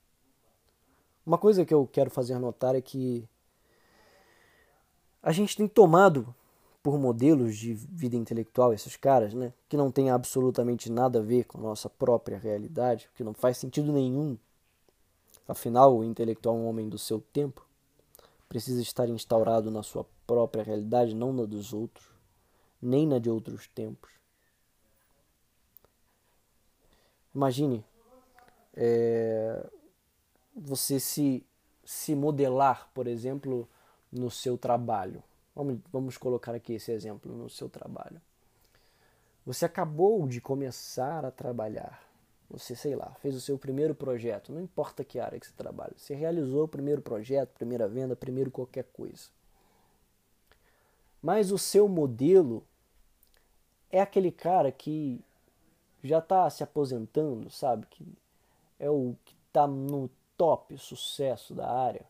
[1.27, 3.27] Uma coisa que eu quero fazer notar é que
[5.21, 6.33] a gente tem tomado
[6.81, 11.43] por modelos de vida intelectual esses caras, né, que não tem absolutamente nada a ver
[11.43, 14.37] com a nossa própria realidade, que não faz sentido nenhum.
[15.45, 17.67] Afinal, o intelectual é um homem do seu tempo
[18.47, 22.07] precisa estar instaurado na sua própria realidade, não na dos outros,
[22.81, 24.11] nem na de outros tempos.
[27.35, 27.83] Imagine
[28.73, 29.69] é,
[30.57, 31.45] você se,
[31.85, 33.69] se modelar, por exemplo,
[34.11, 35.23] no seu trabalho.
[35.55, 38.21] Vamos, vamos colocar aqui esse exemplo no seu trabalho.
[39.45, 42.03] Você acabou de começar a trabalhar.
[42.49, 45.93] Você, sei lá, fez o seu primeiro projeto, não importa que área que você trabalha.
[45.97, 49.29] Você realizou o primeiro projeto, primeira venda, primeiro qualquer coisa.
[51.21, 52.63] Mas o seu modelo
[53.91, 55.21] é aquele cara que
[56.03, 57.85] já está se aposentando, sabe?
[57.87, 58.17] Que
[58.79, 62.05] é o que está no top sucesso da área.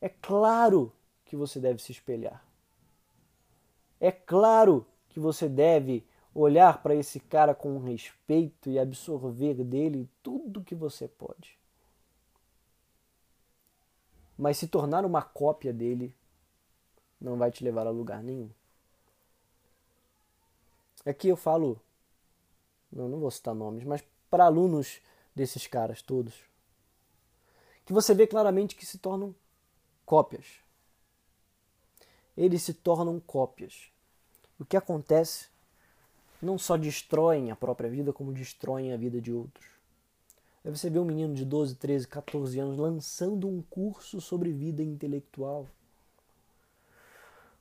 [0.00, 0.92] É claro
[1.24, 2.44] que você deve se espelhar.
[4.00, 10.62] É claro que você deve olhar para esse cara com respeito e absorver dele tudo
[10.62, 11.58] que você pode.
[14.36, 16.14] Mas se tornar uma cópia dele
[17.20, 18.48] não vai te levar a lugar nenhum.
[21.04, 21.80] Aqui eu falo,
[22.92, 25.00] não, não vou citar nomes, mas para alunos
[25.38, 26.34] desses caras todos,
[27.86, 29.34] que você vê claramente que se tornam
[30.04, 30.44] cópias.
[32.36, 33.90] Eles se tornam cópias.
[34.58, 35.48] O que acontece
[36.42, 39.66] não só destroem a própria vida, como destroem a vida de outros.
[40.64, 44.82] Aí você vê um menino de 12, 13, 14 anos lançando um curso sobre vida
[44.82, 45.66] intelectual.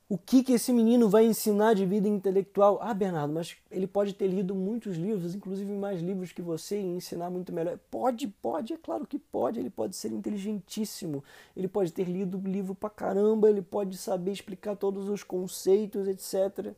[0.09, 2.79] O que, que esse menino vai ensinar de vida intelectual?
[2.81, 6.85] Ah, Bernardo, mas ele pode ter lido muitos livros, inclusive mais livros que você, e
[6.85, 7.77] ensinar muito melhor.
[7.91, 9.59] Pode, pode, é claro que pode.
[9.59, 11.21] Ele pode ser inteligentíssimo,
[11.55, 16.73] ele pode ter lido livro pra caramba, ele pode saber explicar todos os conceitos, etc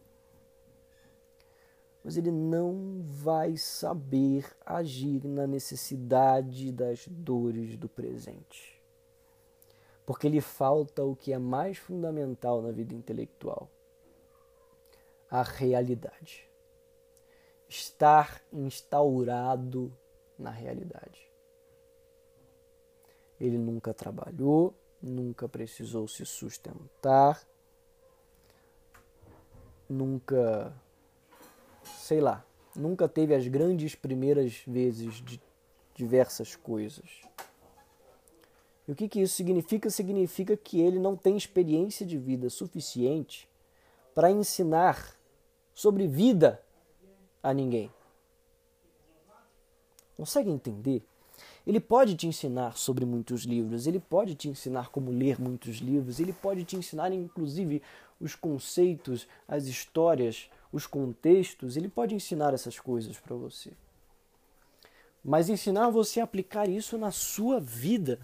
[2.04, 8.79] mas ele não vai saber agir na necessidade das dores do presente.
[10.10, 13.70] Porque lhe falta o que é mais fundamental na vida intelectual:
[15.30, 16.50] a realidade.
[17.68, 19.96] Estar instaurado
[20.36, 21.32] na realidade.
[23.40, 27.48] Ele nunca trabalhou, nunca precisou se sustentar,
[29.88, 30.74] nunca
[31.84, 32.44] sei lá,
[32.76, 35.40] nunca teve as grandes primeiras vezes de
[35.94, 37.22] diversas coisas.
[38.90, 39.88] E o que, que isso significa?
[39.88, 43.48] Significa que ele não tem experiência de vida suficiente
[44.16, 45.16] para ensinar
[45.76, 46.60] sobre vida
[47.44, 47.92] a ninguém.
[50.18, 51.04] Consegue entender?
[51.68, 56.20] Ele pode te ensinar sobre muitos livros, ele pode te ensinar como ler muitos livros,
[56.20, 57.84] ele pode te ensinar inclusive
[58.20, 63.72] os conceitos, as histórias os contextos, ele pode ensinar essas coisas para você.
[65.24, 68.20] Mas ensinar você a aplicar isso na sua vida,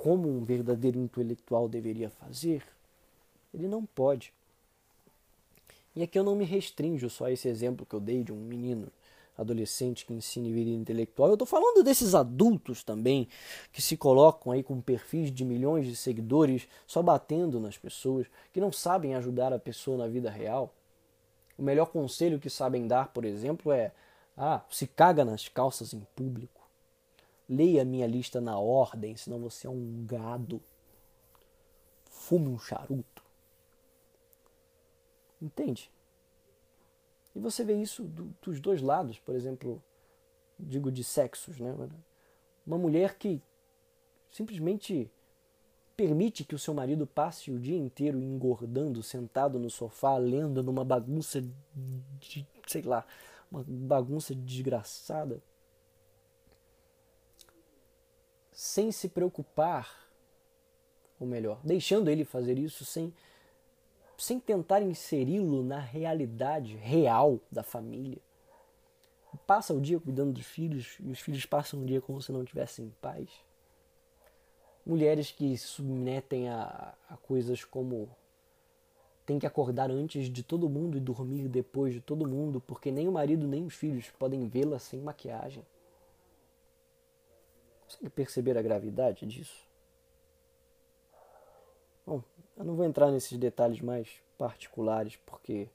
[0.00, 2.64] como um verdadeiro intelectual deveria fazer,
[3.52, 4.32] ele não pode.
[5.94, 8.36] E aqui eu não me restringo só a esse exemplo que eu dei de um
[8.36, 8.90] menino
[9.36, 11.28] adolescente que ensina vida intelectual.
[11.28, 13.28] Eu estou falando desses adultos também
[13.74, 18.60] que se colocam aí com perfis de milhões de seguidores só batendo nas pessoas, que
[18.60, 20.72] não sabem ajudar a pessoa na vida real.
[21.58, 23.92] O melhor conselho que sabem dar, por exemplo, é:
[24.34, 26.59] ah, se caga nas calças em público.
[27.50, 30.62] Leia a minha lista na ordem, senão você é um gado.
[32.08, 33.24] Fume um charuto.
[35.42, 35.90] Entende?
[37.34, 39.82] E você vê isso do, dos dois lados, por exemplo,
[40.56, 41.74] digo de sexos, né?
[42.64, 43.42] Uma mulher que
[44.30, 45.10] simplesmente
[45.96, 50.84] permite que o seu marido passe o dia inteiro engordando, sentado no sofá, lendo numa
[50.84, 51.44] bagunça
[52.20, 53.04] de, sei lá,
[53.50, 55.42] uma bagunça desgraçada,
[58.60, 60.06] sem se preocupar
[61.18, 63.10] ou melhor, deixando ele fazer isso sem,
[64.18, 68.18] sem tentar inseri-lo na realidade real da família.
[69.46, 72.44] Passa o dia cuidando dos filhos e os filhos passam o dia como se não
[72.44, 73.30] tivessem paz.
[74.84, 78.10] Mulheres que se submetem a, a coisas como
[79.24, 83.08] tem que acordar antes de todo mundo e dormir depois de todo mundo, porque nem
[83.08, 85.64] o marido nem os filhos podem vê-la sem maquiagem.
[87.90, 89.66] Consegue perceber a gravidade disso?
[92.06, 92.22] Bom,
[92.56, 95.68] eu não vou entrar nesses detalhes mais particulares porque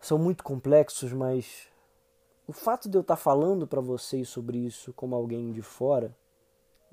[0.00, 1.68] são muito complexos, mas
[2.48, 6.14] o fato de eu estar falando para vocês sobre isso como alguém de fora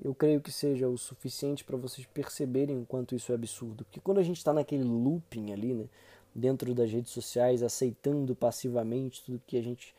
[0.02, 3.84] eu creio que seja o suficiente para vocês perceberem o quanto isso é absurdo.
[3.84, 5.90] Porque quando a gente está naquele looping ali, né,
[6.34, 9.94] dentro das redes sociais, aceitando passivamente tudo que a gente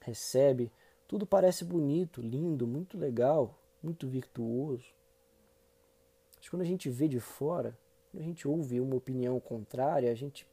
[0.00, 0.70] recebe,
[1.12, 4.86] tudo parece bonito, lindo, muito legal, muito virtuoso.
[6.38, 7.76] Mas quando a gente vê de fora,
[8.10, 10.46] quando a gente ouve uma opinião contrária, a gente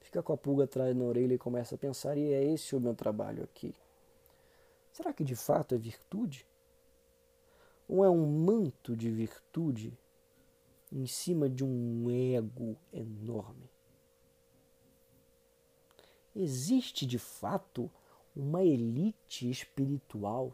[0.00, 2.80] fica com a pulga atrás na orelha e começa a pensar: e é esse o
[2.80, 3.74] meu trabalho aqui?
[4.94, 6.46] Será que de fato é virtude?
[7.86, 9.92] ou é um manto de virtude
[10.90, 13.68] em cima de um ego enorme?
[16.34, 17.90] Existe de fato
[18.34, 20.52] uma elite espiritual,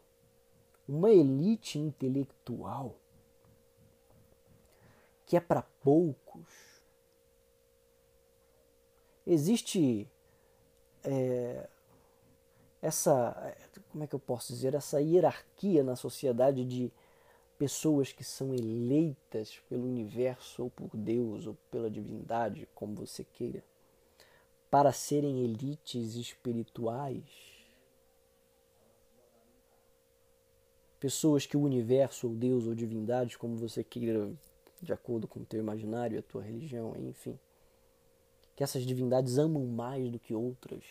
[0.88, 2.96] uma elite intelectual
[5.28, 6.82] que é para poucos.
[9.26, 10.08] Existe
[11.04, 11.68] é,
[12.80, 13.54] essa,
[13.92, 16.90] como é que eu posso dizer, essa hierarquia na sociedade de
[17.58, 23.62] pessoas que são eleitas pelo universo ou por Deus ou pela divindade, como você queira,
[24.70, 27.47] para serem elites espirituais.
[31.00, 34.30] Pessoas que o universo ou Deus ou divindade, como você queira,
[34.82, 37.38] de acordo com o teu imaginário, a tua religião, enfim,
[38.56, 40.84] que essas divindades amam mais do que outras,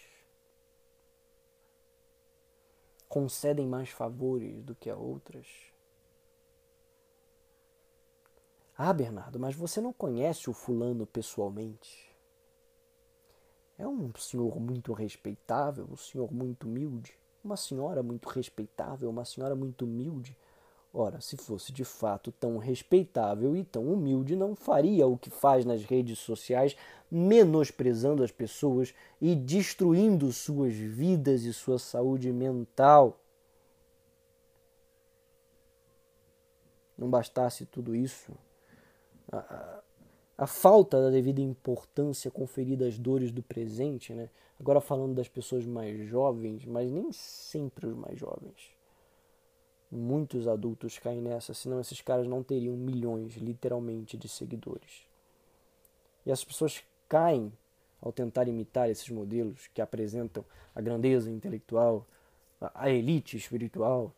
[3.09, 5.45] concedem mais favores do que a outras
[8.79, 12.15] Ah, Bernardo, mas você não conhece o fulano pessoalmente.
[13.75, 19.55] É um senhor muito respeitável, um senhor muito humilde, uma senhora muito respeitável, uma senhora
[19.55, 20.37] muito humilde.
[20.93, 25.65] Ora, se fosse de fato tão respeitável e tão humilde, não faria o que faz
[25.65, 26.75] nas redes sociais,
[27.09, 33.19] menosprezando as pessoas e destruindo suas vidas e sua saúde mental.
[36.97, 38.33] Não bastasse tudo isso,
[40.37, 44.29] a, falta da devida importância conferida às dores do presente, né?
[44.59, 48.71] Agora falando das pessoas mais jovens, mas nem sempre os mais jovens.
[49.91, 55.05] Muitos adultos caem nessa, senão esses caras não teriam milhões, literalmente, de seguidores.
[56.25, 57.53] E as pessoas caem
[58.01, 60.43] ao tentar imitar esses modelos que apresentam
[60.75, 62.05] a grandeza intelectual,
[62.59, 64.11] a elite espiritual,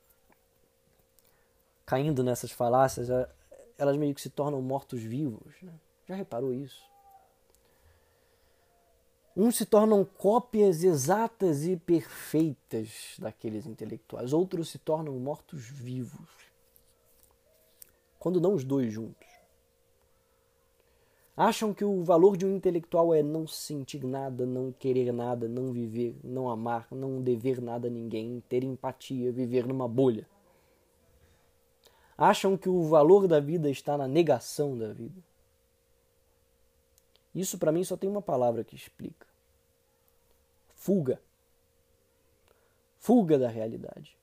[1.86, 3.09] caindo nessas falácias,
[3.78, 5.53] elas meio que se tornam mortos-vivos.
[5.61, 5.72] Né?
[6.10, 6.84] Já reparou isso?
[9.38, 16.28] Uns se tornam cópias exatas e perfeitas daqueles intelectuais, outros se tornam mortos-vivos.
[18.18, 19.30] Quando não os dois juntos.
[21.38, 25.72] Acham que o valor de um intelectual é não sentir nada, não querer nada, não
[25.72, 30.28] viver, não amar, não dever nada a ninguém, ter empatia, viver numa bolha
[32.20, 35.28] acham que o valor da vida está na negação da vida.
[37.34, 39.27] Isso para mim só tem uma palavra que explica:
[40.75, 41.21] fuga.
[42.97, 44.17] Fuga da realidade.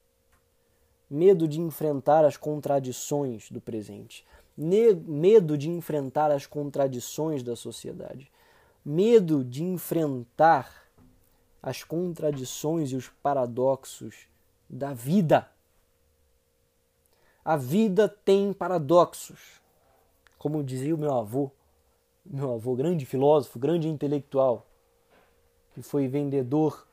[1.09, 4.26] Medo de enfrentar as contradições do presente.
[4.57, 8.30] Medo de enfrentar as contradições da sociedade.
[8.84, 10.86] Medo de enfrentar
[11.62, 14.28] as contradições e os paradoxos
[14.68, 15.50] da vida.
[17.44, 19.61] A vida tem paradoxos.
[20.38, 21.50] Como dizia o meu avô,
[22.29, 24.66] meu avô, grande filósofo, grande intelectual,
[25.74, 26.87] que foi vendedor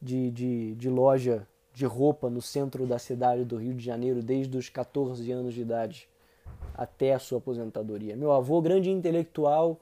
[0.00, 4.56] de, de, de loja de roupa no centro da cidade do Rio de Janeiro desde
[4.56, 6.08] os 14 anos de idade
[6.74, 8.16] até a sua aposentadoria.
[8.16, 9.78] Meu avô, grande intelectual,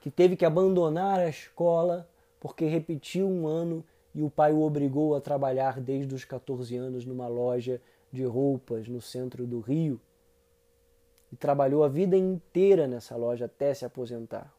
[0.00, 2.08] que teve que abandonar a escola
[2.40, 7.04] porque repetiu um ano e o pai o obrigou a trabalhar desde os 14 anos
[7.04, 7.80] numa loja
[8.12, 10.00] de roupas no centro do Rio
[11.32, 14.52] e trabalhou a vida inteira nessa loja até se aposentar.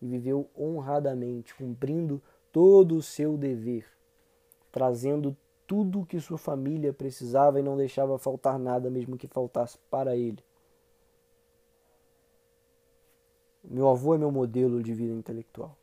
[0.00, 2.22] E viveu honradamente, cumprindo
[2.52, 3.86] todo o seu dever,
[4.72, 9.78] trazendo tudo o que sua família precisava e não deixava faltar nada, mesmo que faltasse
[9.90, 10.42] para ele.
[13.64, 15.76] Meu avô é meu modelo de vida intelectual.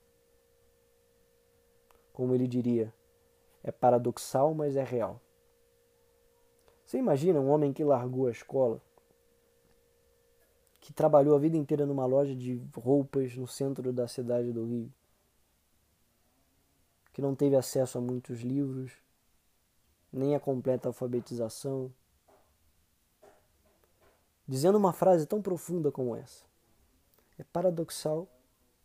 [2.13, 2.93] Como ele diria,
[3.63, 5.19] é paradoxal, mas é real.
[6.85, 8.79] Você imagina um homem que largou a escola,
[10.83, 14.93] que trabalhou a vida inteira numa loja de roupas no centro da cidade do Rio,
[17.13, 18.91] que não teve acesso a muitos livros,
[20.11, 21.89] nem a completa alfabetização,
[24.45, 26.43] dizendo uma frase tão profunda como essa.
[27.39, 28.27] É paradoxal,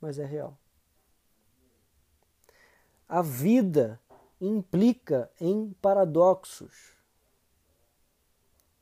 [0.00, 0.56] mas é real.
[3.08, 4.00] A vida
[4.40, 6.92] implica em paradoxos.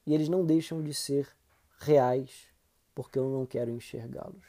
[0.05, 1.35] E eles não deixam de ser
[1.79, 2.55] reais
[2.97, 4.47] porque eu não quero enxergá-los.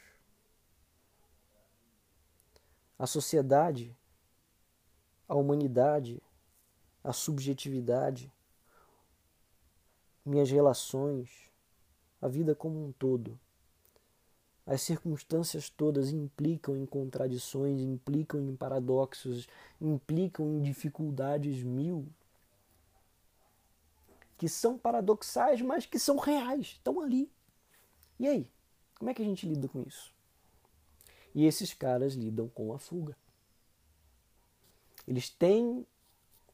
[2.98, 3.94] A sociedade,
[5.28, 6.22] a humanidade,
[7.04, 8.32] a subjetividade,
[10.24, 11.52] minhas relações,
[12.22, 13.38] a vida como um todo.
[14.64, 19.46] As circunstâncias todas implicam em contradições, implicam em paradoxos,
[19.78, 22.08] implicam em dificuldades mil
[24.38, 27.30] que são paradoxais, mas que são reais, estão ali.
[28.18, 28.50] E aí?
[28.98, 30.12] Como é que a gente lida com isso?
[31.34, 33.16] E esses caras lidam com a fuga.
[35.06, 35.86] Eles têm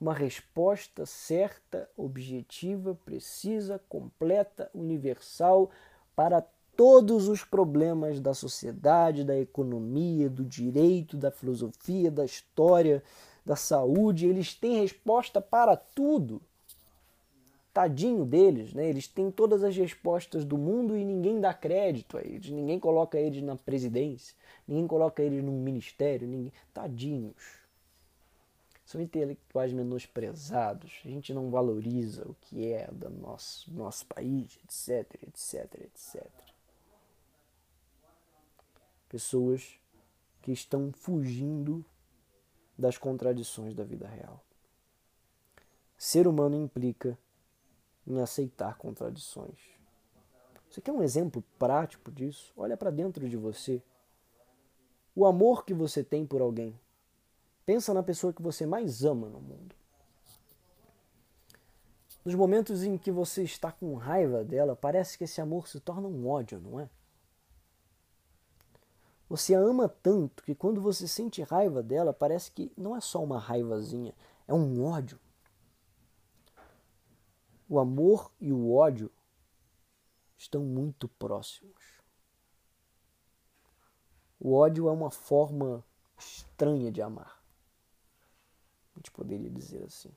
[0.01, 5.71] uma resposta certa, objetiva, precisa, completa, universal
[6.15, 6.45] para
[6.77, 13.03] todos os problemas da sociedade, da economia, do direito, da filosofia, da história,
[13.45, 14.27] da saúde.
[14.27, 16.43] Eles têm resposta para tudo
[17.75, 18.89] tadinho deles, né?
[18.89, 23.19] Eles têm todas as respostas do mundo e ninguém dá crédito a eles, ninguém coloca
[23.19, 27.65] eles na presidência, ninguém coloca eles num ministério, ninguém, tadinhos.
[28.87, 35.23] São intelectuais menosprezados, a gente não valoriza o que é do nosso, nosso país, etc,
[35.27, 36.25] etc, etc.
[39.09, 39.81] Pessoas
[40.43, 41.85] que estão fugindo
[42.79, 44.45] das contradições da vida real.
[45.97, 47.19] Ser humano implica
[48.07, 49.59] em aceitar contradições.
[50.71, 52.53] Você quer um exemplo prático disso?
[52.57, 53.83] Olha para dentro de você.
[55.15, 56.79] O amor que você tem por alguém.
[57.65, 59.75] Pensa na pessoa que você mais ama no mundo.
[62.25, 66.09] Nos momentos em que você está com raiva dela, parece que esse amor se torna
[66.09, 66.89] um ódio, não é?
[69.29, 73.23] Você a ama tanto que quando você sente raiva dela, parece que não é só
[73.23, 74.15] uma raivazinha,
[74.47, 75.19] é um ódio.
[77.69, 79.11] O amor e o ódio
[80.37, 81.83] estão muito próximos.
[84.39, 85.83] O ódio é uma forma
[86.19, 87.43] estranha de amar.
[88.93, 90.11] A gente poderia dizer assim.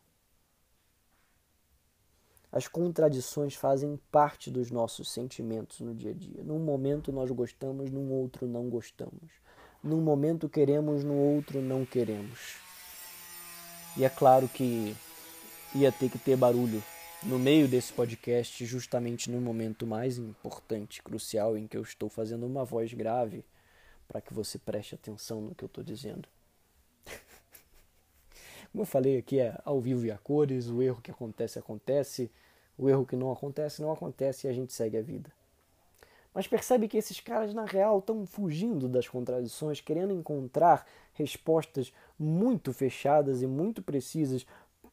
[2.51, 6.43] As contradições fazem parte dos nossos sentimentos no dia a dia.
[6.43, 9.31] Num momento nós gostamos, num outro não gostamos.
[9.81, 12.57] Num momento queremos, no outro não queremos.
[13.95, 14.95] E é claro que
[15.73, 16.83] ia ter que ter barulho
[17.24, 22.45] no meio desse podcast, justamente no momento mais importante, crucial, em que eu estou fazendo
[22.45, 23.43] uma voz grave
[24.07, 26.28] para que você preste atenção no que eu estou dizendo.
[28.72, 32.32] Como eu falei aqui, é ao vivo e a cores, o erro que acontece, acontece,
[32.78, 35.32] o erro que não acontece, não acontece e a gente segue a vida.
[36.34, 42.72] Mas percebe que esses caras, na real, estão fugindo das contradições, querendo encontrar respostas muito
[42.72, 44.45] fechadas e muito precisas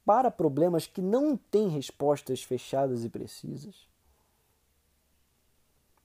[0.04, 3.88] para problemas que não têm respostas fechadas e precisas.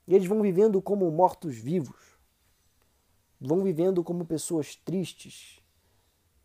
[0.07, 2.17] E eles vão vivendo como mortos-vivos,
[3.39, 5.59] vão vivendo como pessoas tristes,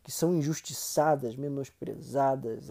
[0.03, 2.69] que são injustiçadas, menosprezadas,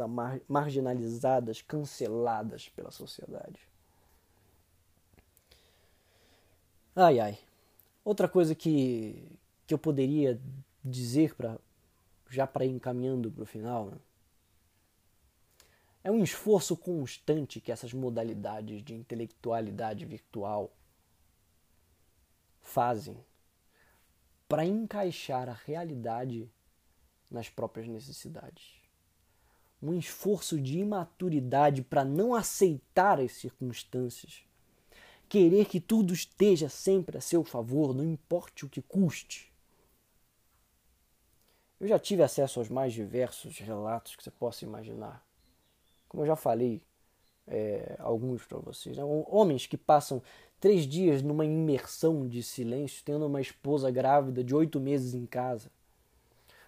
[0.48, 3.60] marginalizadas, canceladas pela sociedade.
[6.96, 7.40] Ai ai.
[8.06, 10.40] Outra coisa que, que eu poderia
[10.86, 11.58] dizer para
[12.30, 13.98] já para ir encaminhando para o final, né?
[16.04, 20.76] É um esforço constante que essas modalidades de intelectualidade virtual
[22.62, 23.18] fazem
[24.50, 26.52] para encaixar a realidade
[27.32, 28.82] nas próprias necessidades.
[29.82, 34.44] Um esforço de imaturidade para não aceitar as circunstâncias.
[35.30, 39.52] Querer que tudo esteja sempre a seu favor, não importe o que custe.
[41.80, 45.26] Eu já tive acesso aos mais diversos relatos que você possa imaginar
[46.14, 46.80] como eu já falei
[47.48, 49.04] é, alguns para vocês, né?
[49.04, 50.22] homens que passam
[50.60, 55.72] três dias numa imersão de silêncio, tendo uma esposa grávida de oito meses em casa.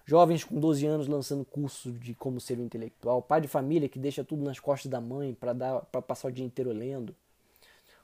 [0.04, 3.22] Jovens com 12 anos lançando curso de como ser um intelectual.
[3.22, 6.72] Pai de família que deixa tudo nas costas da mãe para passar o dia inteiro
[6.72, 7.16] lendo.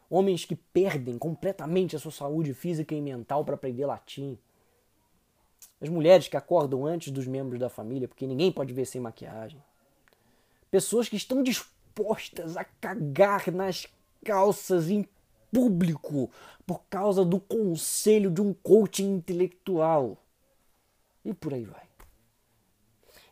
[0.09, 4.37] Homens que perdem completamente a sua saúde física e mental para aprender latim.
[5.79, 9.61] As mulheres que acordam antes dos membros da família, porque ninguém pode ver sem maquiagem.
[10.71, 13.85] Pessoas que estão dispostas a cagar nas
[14.23, 15.07] calças em
[15.51, 16.31] público
[16.65, 20.17] por causa do conselho de um coaching intelectual.
[21.23, 21.83] E por aí vai.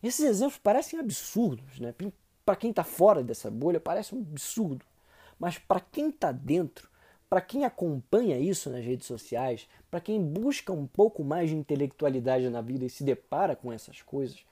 [0.03, 1.93] Esses exemplos parecem absurdos, né?
[2.45, 4.85] Para quem está fora dessa bolha, parece um absurdo.
[5.39, 6.89] Mas para quem está dentro,
[7.29, 12.49] para quem acompanha isso nas redes sociais, para quem busca um pouco mais de intelectualidade
[12.49, 14.43] na vida e se depara com essas coisas,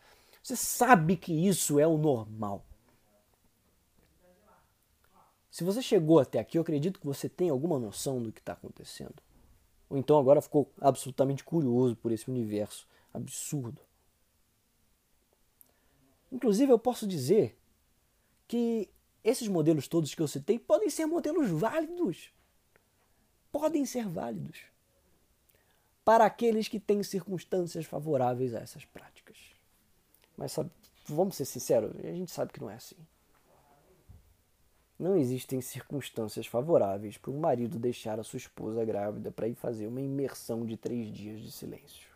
[0.41, 2.63] você sabe que isso é o normal.
[5.57, 8.53] Se você chegou até aqui, eu acredito que você tem alguma noção do que está
[8.53, 9.15] acontecendo.
[9.89, 13.81] Ou então agora ficou absolutamente curioso por esse universo absurdo.
[16.31, 17.57] Inclusive, eu posso dizer
[18.47, 18.87] que
[19.23, 22.31] esses modelos todos que eu citei podem ser modelos válidos.
[23.51, 24.59] Podem ser válidos
[26.05, 29.37] para aqueles que têm circunstâncias favoráveis a essas práticas.
[30.37, 30.69] Mas sabe,
[31.07, 32.95] vamos ser sinceros, a gente sabe que não é assim.
[34.99, 39.87] Não existem circunstâncias favoráveis para um marido deixar a sua esposa grávida para ir fazer
[39.87, 42.09] uma imersão de três dias de silêncio.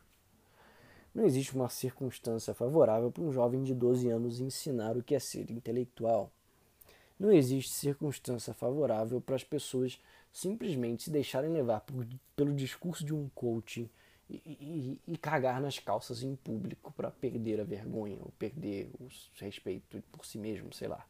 [1.14, 5.20] Não existe uma circunstância favorável para um jovem de 12 anos ensinar o que é
[5.20, 6.32] ser intelectual
[7.22, 10.02] não existe circunstância favorável para as pessoas
[10.34, 12.04] simplesmente se deixarem levar por,
[12.36, 13.88] pelo discurso de um coaching
[14.28, 19.08] e, e, e cagar nas calças em público para perder a vergonha ou perder o
[19.40, 21.06] respeito por si mesmo, sei lá.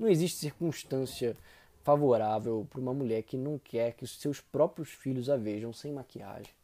[0.00, 1.36] Não existe circunstância
[1.82, 5.92] favorável para uma mulher que não quer que os seus próprios filhos a vejam sem
[5.92, 6.54] maquiagem.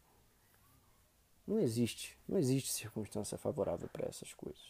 [1.46, 4.64] Não existe, não existe circunstância favorável para essas coisas.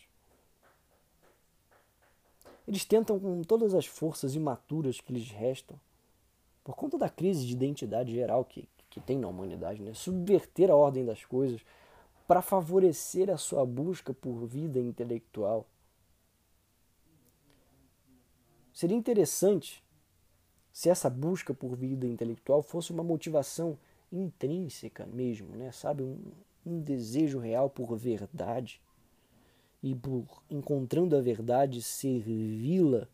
[2.66, 5.78] Eles tentam, com todas as forças imaturas que lhes restam,
[6.64, 9.94] por conta da crise de identidade geral que, que tem na humanidade, né?
[9.94, 11.60] subverter a ordem das coisas
[12.26, 15.64] para favorecer a sua busca por vida intelectual.
[18.76, 19.82] Seria interessante
[20.70, 23.78] se essa busca por vida intelectual fosse uma motivação
[24.12, 25.72] intrínseca mesmo, né?
[25.72, 26.02] sabe?
[26.02, 26.20] Um,
[26.66, 28.78] um desejo real por verdade
[29.82, 33.08] e por encontrando a verdade servi-la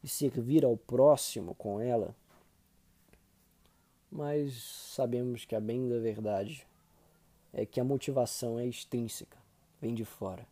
[0.00, 2.14] e servir ao próximo com ela.
[4.08, 6.64] Mas sabemos que a bem da verdade
[7.52, 9.36] é que a motivação é extrínseca,
[9.80, 10.46] vem de fora.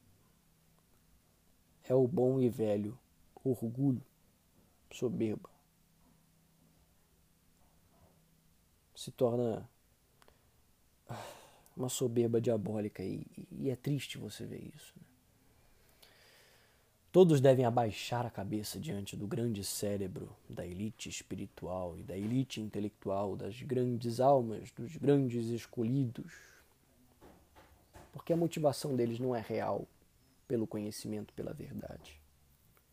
[1.89, 2.99] É o bom e velho
[3.45, 4.03] orgulho,
[4.91, 5.51] soberba.
[8.95, 9.69] Se torna
[11.77, 14.93] uma soberba diabólica e, e é triste você ver isso.
[14.97, 15.09] Né?
[17.11, 22.61] Todos devem abaixar a cabeça diante do grande cérebro da elite espiritual e da elite
[22.61, 26.33] intelectual, das grandes almas, dos grandes escolhidos.
[28.13, 29.87] Porque a motivação deles não é real
[30.47, 32.21] pelo conhecimento, pela verdade.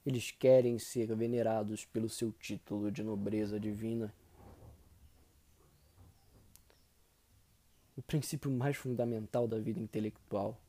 [0.06, 4.14] Eles querem ser venerados pelo seu título de nobreza divina.
[7.98, 10.60] O princípio mais fundamental da vida intelectual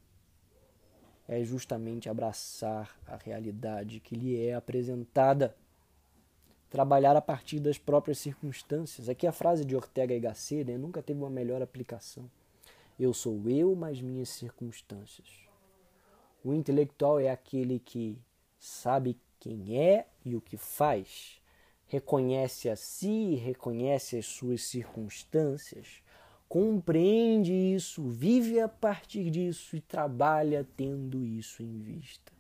[1.28, 5.54] é justamente abraçar a realidade que lhe é apresentada,
[6.70, 9.08] trabalhar a partir das próprias circunstâncias.
[9.08, 12.30] Aqui a frase de Ortega y Gasset né, nunca teve uma melhor aplicação.
[12.98, 15.28] Eu sou eu, mas minhas circunstâncias.
[16.44, 18.18] O intelectual é aquele que
[18.58, 21.40] sabe quem é e o que faz,
[21.86, 26.02] reconhece a si, reconhece as suas circunstâncias
[26.48, 32.32] compreende isso, vive a partir disso e trabalha tendo isso em vista.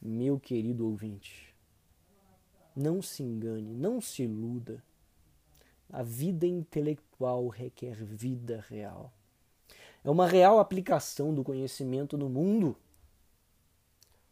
[0.00, 1.54] Meu querido ouvinte,
[2.74, 4.82] não se engane, não se iluda.
[5.88, 9.12] A vida intelectual requer vida real.
[10.04, 12.76] É uma real aplicação do conhecimento no mundo.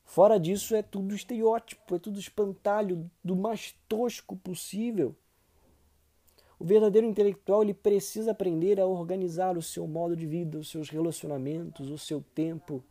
[0.05, 5.17] Fora disso, é tudo estereótipo, é tudo espantalho do mais tosco possível.
[6.59, 10.89] O verdadeiro intelectual ele precisa aprender a organizar o seu modo de vida, os seus
[10.89, 12.83] relacionamentos, o seu tempo.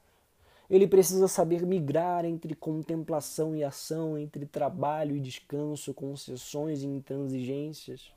[0.69, 8.11] Ele precisa saber migrar entre contemplação e ação, entre trabalho e descanso, concessões e intransigências.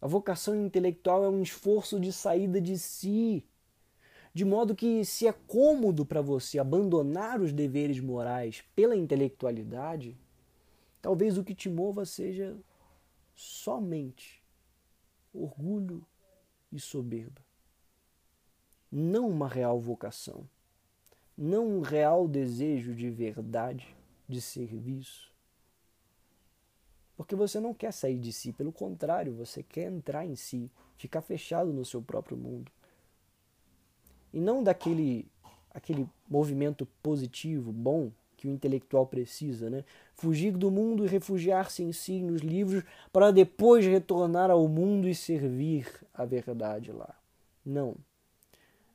[0.00, 3.44] A vocação intelectual é um esforço de saída de si,
[4.34, 10.18] de modo que, se é cômodo para você abandonar os deveres morais pela intelectualidade,
[11.00, 12.56] talvez o que te mova seja
[13.32, 14.42] somente
[15.32, 16.04] orgulho
[16.72, 17.40] e soberba.
[18.90, 20.48] Não uma real vocação,
[21.38, 23.94] não um real desejo de verdade,
[24.28, 25.32] de serviço.
[27.16, 31.20] Porque você não quer sair de si, pelo contrário, você quer entrar em si, ficar
[31.20, 32.72] fechado no seu próprio mundo.
[34.34, 35.30] E não daquele
[35.70, 39.84] aquele movimento positivo, bom, que o intelectual precisa, né?
[40.14, 42.82] Fugir do mundo e refugiar-se em si, nos livros,
[43.12, 47.14] para depois retornar ao mundo e servir a verdade lá.
[47.64, 47.94] Não.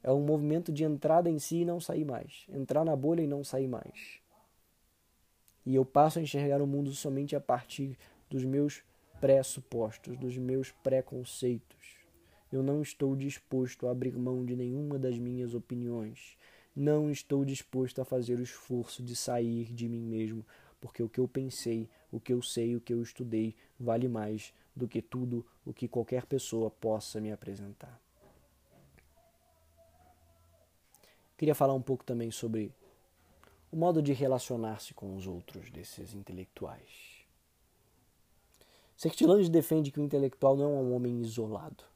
[0.03, 2.45] É um movimento de entrada em si e não sair mais.
[2.49, 4.19] Entrar na bolha e não sair mais.
[5.65, 7.97] E eu passo a enxergar o mundo somente a partir
[8.29, 8.83] dos meus
[9.21, 11.98] pressupostos, dos meus preconceitos.
[12.51, 16.37] Eu não estou disposto a abrir mão de nenhuma das minhas opiniões.
[16.75, 20.45] Não estou disposto a fazer o esforço de sair de mim mesmo,
[20.81, 24.53] porque o que eu pensei, o que eu sei, o que eu estudei vale mais
[24.75, 27.99] do que tudo o que qualquer pessoa possa me apresentar.
[31.37, 32.73] Queria falar um pouco também sobre
[33.71, 37.19] o modo de relacionar-se com os outros desses intelectuais.
[38.97, 41.88] Sertilange defende que o intelectual não é um homem isolado.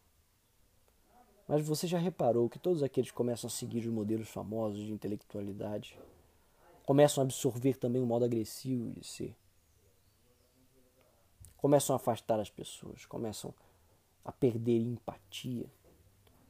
[1.54, 4.92] Mas você já reparou que todos aqueles que começam a seguir os modelos famosos de
[4.92, 5.96] intelectualidade
[6.84, 9.36] começam a absorver também o modo agressivo de ser?
[11.56, 13.54] Começam a afastar as pessoas, começam
[14.26, 15.68] a perder empatia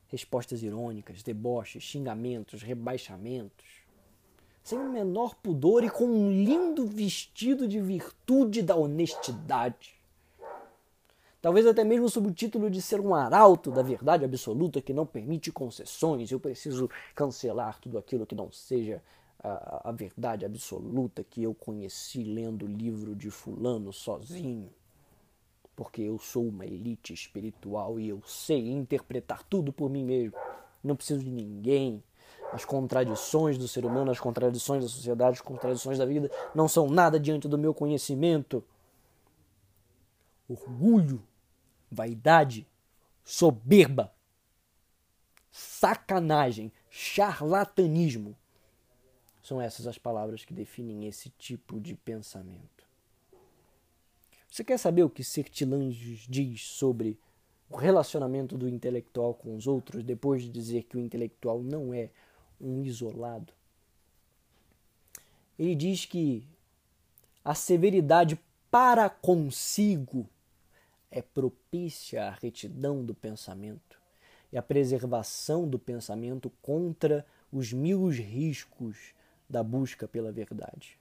[0.07, 3.81] respostas irônicas, deboches, xingamentos, rebaixamentos,
[4.63, 10.01] sem o menor pudor e com um lindo vestido de virtude da honestidade.
[11.43, 15.05] Talvez até mesmo sob o título de ser um arauto da verdade absoluta que não
[15.05, 19.03] permite concessões, eu preciso cancelar tudo aquilo que não seja
[19.43, 24.71] a, a verdade absoluta que eu conheci lendo o livro de Fulano sozinho
[25.75, 30.37] porque eu sou uma elite espiritual e eu sei interpretar tudo por mim mesmo.
[30.83, 32.01] Não preciso de ninguém.
[32.51, 36.87] As contradições do ser humano, as contradições da sociedade, as contradições da vida não são
[36.87, 38.63] nada diante do meu conhecimento.
[40.47, 41.21] Orgulho,
[41.93, 42.67] vaidade,
[43.23, 44.13] soberba,
[45.51, 48.35] sacanagem, charlatanismo.
[49.41, 52.83] São essas as palavras que definem esse tipo de pensamento.
[54.49, 57.19] Você quer saber o que Sertilanges diz sobre
[57.69, 62.09] o relacionamento do intelectual com os outros depois de dizer que o intelectual não é
[62.61, 63.51] um isolado?
[65.57, 66.47] Ele diz que
[67.43, 68.39] a severidade
[68.69, 70.27] para consigo
[71.15, 74.01] é propícia à retidão do pensamento
[74.51, 79.13] e à preservação do pensamento contra os mil riscos
[79.47, 80.97] da busca pela verdade.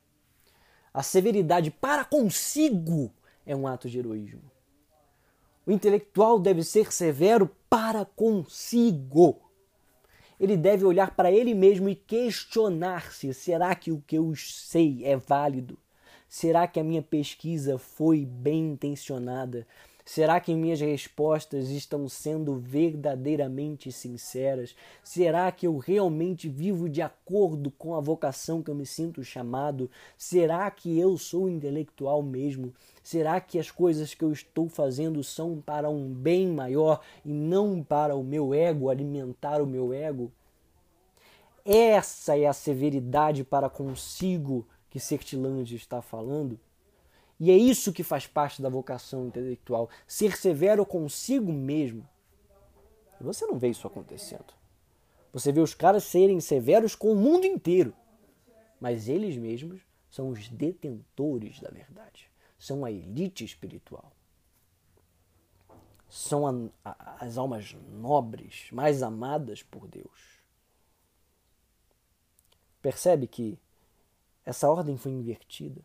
[0.93, 3.11] A severidade para consigo
[3.47, 4.43] é um ato de heroísmo.
[5.65, 9.41] O intelectual deve ser severo para consigo.
[10.39, 15.17] Ele deve olhar para ele mesmo e questionar-se: será que o que eu sei é
[15.17, 15.79] válido?
[16.29, 19.67] Será que a minha pesquisa foi bem intencionada?
[20.05, 24.75] Será que minhas respostas estão sendo verdadeiramente sinceras?
[25.03, 29.89] Será que eu realmente vivo de acordo com a vocação que eu me sinto chamado?
[30.19, 32.75] Será que eu sou intelectual mesmo?
[33.03, 37.83] Será que as coisas que eu estou fazendo são para um bem maior e não
[37.83, 40.33] para o meu ego, alimentar o meu ego?
[41.65, 46.59] Essa é a severidade para consigo que Sertilange está falando.
[47.43, 52.09] E é isso que faz parte da vocação intelectual, ser severo consigo mesmo.
[53.21, 54.55] E você não vê isso acontecendo.
[55.33, 57.93] Você vê os caras serem severos com o mundo inteiro,
[58.79, 64.13] mas eles mesmos são os detentores da verdade, são a elite espiritual.
[66.09, 70.39] São a, a, as almas nobres, mais amadas por Deus.
[72.81, 73.59] Percebe que
[74.45, 75.83] essa ordem foi invertida.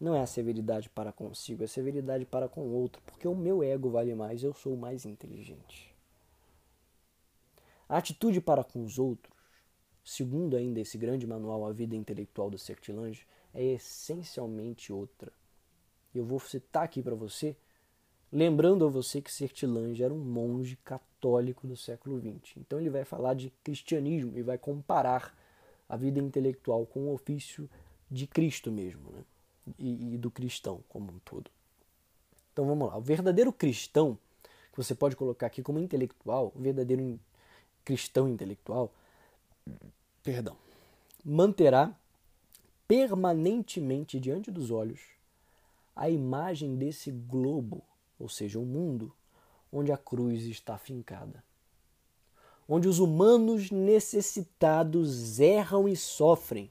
[0.00, 3.34] Não é a severidade para consigo, é a severidade para com o outro, porque o
[3.34, 5.92] meu ego vale mais, eu sou mais inteligente.
[7.88, 9.34] A atitude para com os outros,
[10.04, 15.32] segundo ainda esse grande manual A Vida Intelectual do Sertilange, é essencialmente outra.
[16.14, 17.56] Eu vou citar aqui para você,
[18.30, 22.58] lembrando a você que Sertilange era um monge católico do século XX.
[22.58, 25.36] Então ele vai falar de cristianismo e vai comparar
[25.88, 27.68] a vida intelectual com o ofício
[28.10, 29.10] de Cristo mesmo.
[29.10, 29.24] Né?
[29.78, 31.50] E, e do cristão como um todo.
[32.52, 32.96] Então vamos lá.
[32.96, 34.18] O verdadeiro cristão,
[34.72, 37.18] que você pode colocar aqui como intelectual, o verdadeiro
[37.84, 38.92] cristão intelectual,
[40.22, 40.56] perdão,
[41.24, 41.94] manterá
[42.86, 45.00] permanentemente diante dos olhos
[45.94, 47.82] a imagem desse globo,
[48.18, 49.12] ou seja, o um mundo
[49.72, 51.42] onde a cruz está fincada.
[52.68, 56.70] Onde os humanos necessitados erram e sofrem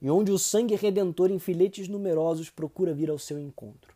[0.00, 3.94] e onde o sangue redentor em filetes numerosos procura vir ao seu encontro.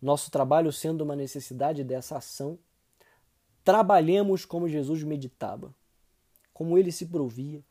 [0.00, 2.58] nosso trabalho sendo uma necessidade dessa ação,
[3.64, 5.74] trabalhemos como Jesus meditava,
[6.52, 7.64] como ele se provia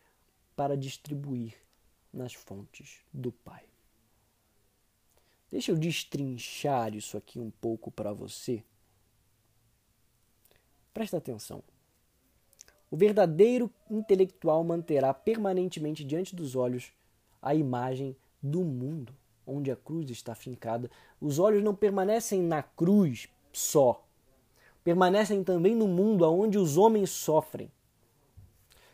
[0.56, 1.54] para distribuir
[2.12, 3.64] nas fontes do Pai.
[5.52, 8.64] Deixa eu destrinchar isso aqui um pouco para você.
[10.94, 11.64] Presta atenção.
[12.96, 16.94] O verdadeiro intelectual manterá permanentemente diante dos olhos
[17.42, 19.14] a imagem do mundo
[19.46, 20.90] onde a cruz está fincada.
[21.20, 24.02] Os olhos não permanecem na cruz só,
[24.82, 27.70] permanecem também no mundo onde os homens sofrem.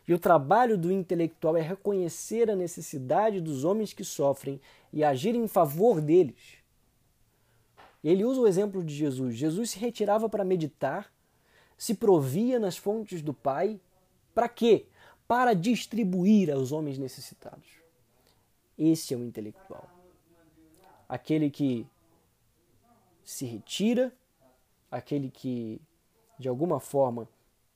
[0.07, 4.59] E o trabalho do intelectual é reconhecer a necessidade dos homens que sofrem
[4.91, 6.57] e agir em favor deles.
[8.03, 9.35] Ele usa o exemplo de Jesus.
[9.35, 11.13] Jesus se retirava para meditar,
[11.77, 13.79] se provia nas fontes do Pai.
[14.33, 14.85] Para quê?
[15.27, 17.67] Para distribuir aos homens necessitados.
[18.77, 19.89] Esse é o intelectual.
[21.07, 21.85] Aquele que
[23.23, 24.13] se retira,
[24.89, 25.81] aquele que
[26.39, 27.27] de alguma forma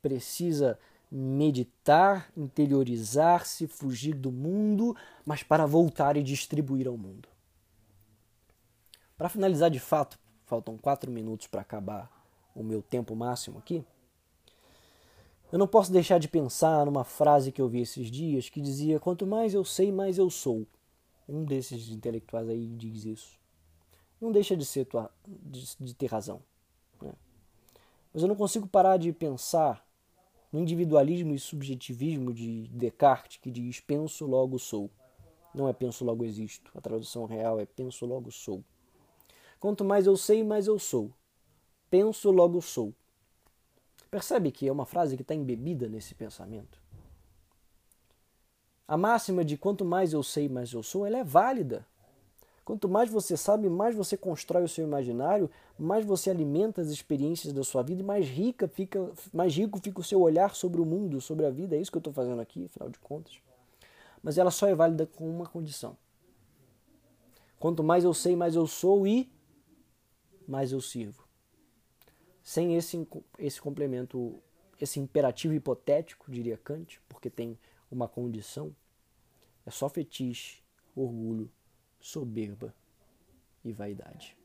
[0.01, 0.79] precisa
[1.11, 7.29] meditar, interiorizar-se, fugir do mundo, mas para voltar e distribuir ao mundo.
[9.17, 12.11] Para finalizar de fato, faltam quatro minutos para acabar
[12.53, 13.85] o meu tempo máximo aqui.
[15.55, 18.99] Eu não posso deixar de pensar numa frase que eu vi esses dias que dizia:
[18.99, 20.67] Quanto mais eu sei, mais eu sou.
[21.29, 23.39] Um desses intelectuais aí diz isso.
[24.19, 26.41] Não deixa de, ser tua, de, de ter razão.
[27.01, 27.13] Né?
[28.13, 29.87] Mas eu não consigo parar de pensar
[30.51, 34.91] no individualismo e subjetivismo de Descartes, que diz penso, logo sou.
[35.53, 36.69] Não é penso, logo existo.
[36.75, 38.61] A tradução real é penso, logo sou.
[39.57, 41.13] Quanto mais eu sei, mais eu sou.
[41.89, 42.93] Penso, logo sou.
[44.15, 46.79] Percebe que é uma frase que está embebida nesse pensamento?
[48.87, 51.85] A máxima de quanto mais eu sei, mais eu sou, ela é válida.
[52.63, 57.51] Quanto mais você sabe, mais você constrói o seu imaginário, mais você alimenta as experiências
[57.51, 60.85] da sua vida e mais rica fica, mais rico fica o seu olhar sobre o
[60.85, 61.75] mundo, sobre a vida.
[61.75, 63.33] É isso que eu estou fazendo aqui, afinal de contas.
[64.23, 65.97] Mas ela só é válida com uma condição.
[67.59, 69.29] Quanto mais eu sei, mais eu sou e
[70.47, 71.24] mais eu sirvo.
[72.45, 73.07] Sem esse,
[73.39, 74.39] esse complemento,
[74.79, 77.57] esse imperativo hipotético, diria Kant, porque tem
[77.89, 78.73] uma condição,
[79.65, 80.61] é só fetiche,
[80.95, 81.51] orgulho
[81.99, 82.71] soberba
[83.63, 84.37] e vaidade.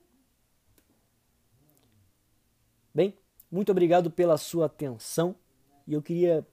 [2.95, 3.15] Bem,
[3.51, 5.37] muito obrigado pela sua atenção.
[5.87, 6.47] E eu queria,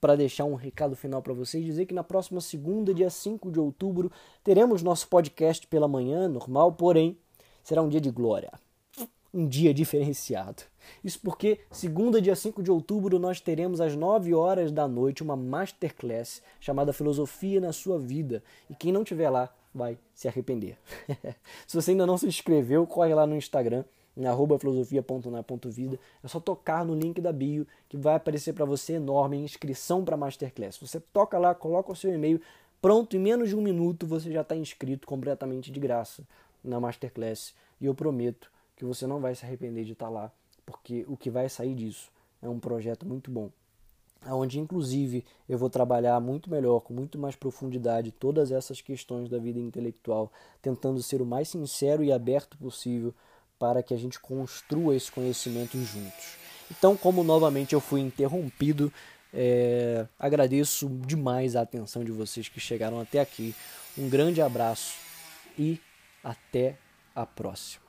[0.00, 3.60] para deixar um recado final para vocês, dizer que na próxima segunda, dia 5 de
[3.60, 4.10] outubro,
[4.42, 7.16] teremos nosso podcast pela manhã, normal, porém
[7.62, 8.50] será um dia de glória
[9.32, 10.62] um dia diferenciado.
[11.02, 15.36] Isso porque, segunda, dia 5 de outubro, nós teremos às 9 horas da noite uma
[15.36, 18.42] masterclass chamada Filosofia na Sua Vida.
[18.68, 20.76] E quem não tiver lá vai se arrepender.
[21.66, 23.84] se você ainda não se inscreveu, corre lá no Instagram,
[24.16, 25.98] em filosofia.na.vida.
[26.22, 30.16] É só tocar no link da bio que vai aparecer para você enorme inscrição para
[30.16, 30.78] Masterclass.
[30.78, 32.40] Você toca lá, coloca o seu e-mail,
[32.80, 36.22] pronto, em menos de um minuto você já está inscrito completamente de graça
[36.62, 37.54] na Masterclass.
[37.80, 40.32] E eu prometo que você não vai se arrepender de estar tá lá,
[40.64, 42.10] porque o que vai sair disso
[42.40, 43.50] é um projeto muito bom
[44.26, 49.38] onde inclusive eu vou trabalhar muito melhor, com muito mais profundidade, todas essas questões da
[49.38, 53.14] vida intelectual, tentando ser o mais sincero e aberto possível
[53.58, 56.36] para que a gente construa esse conhecimento juntos.
[56.70, 58.92] Então, como novamente eu fui interrompido,
[59.32, 63.54] é, agradeço demais a atenção de vocês que chegaram até aqui.
[63.96, 64.94] Um grande abraço
[65.58, 65.80] e
[66.24, 66.76] até
[67.14, 67.81] a próxima.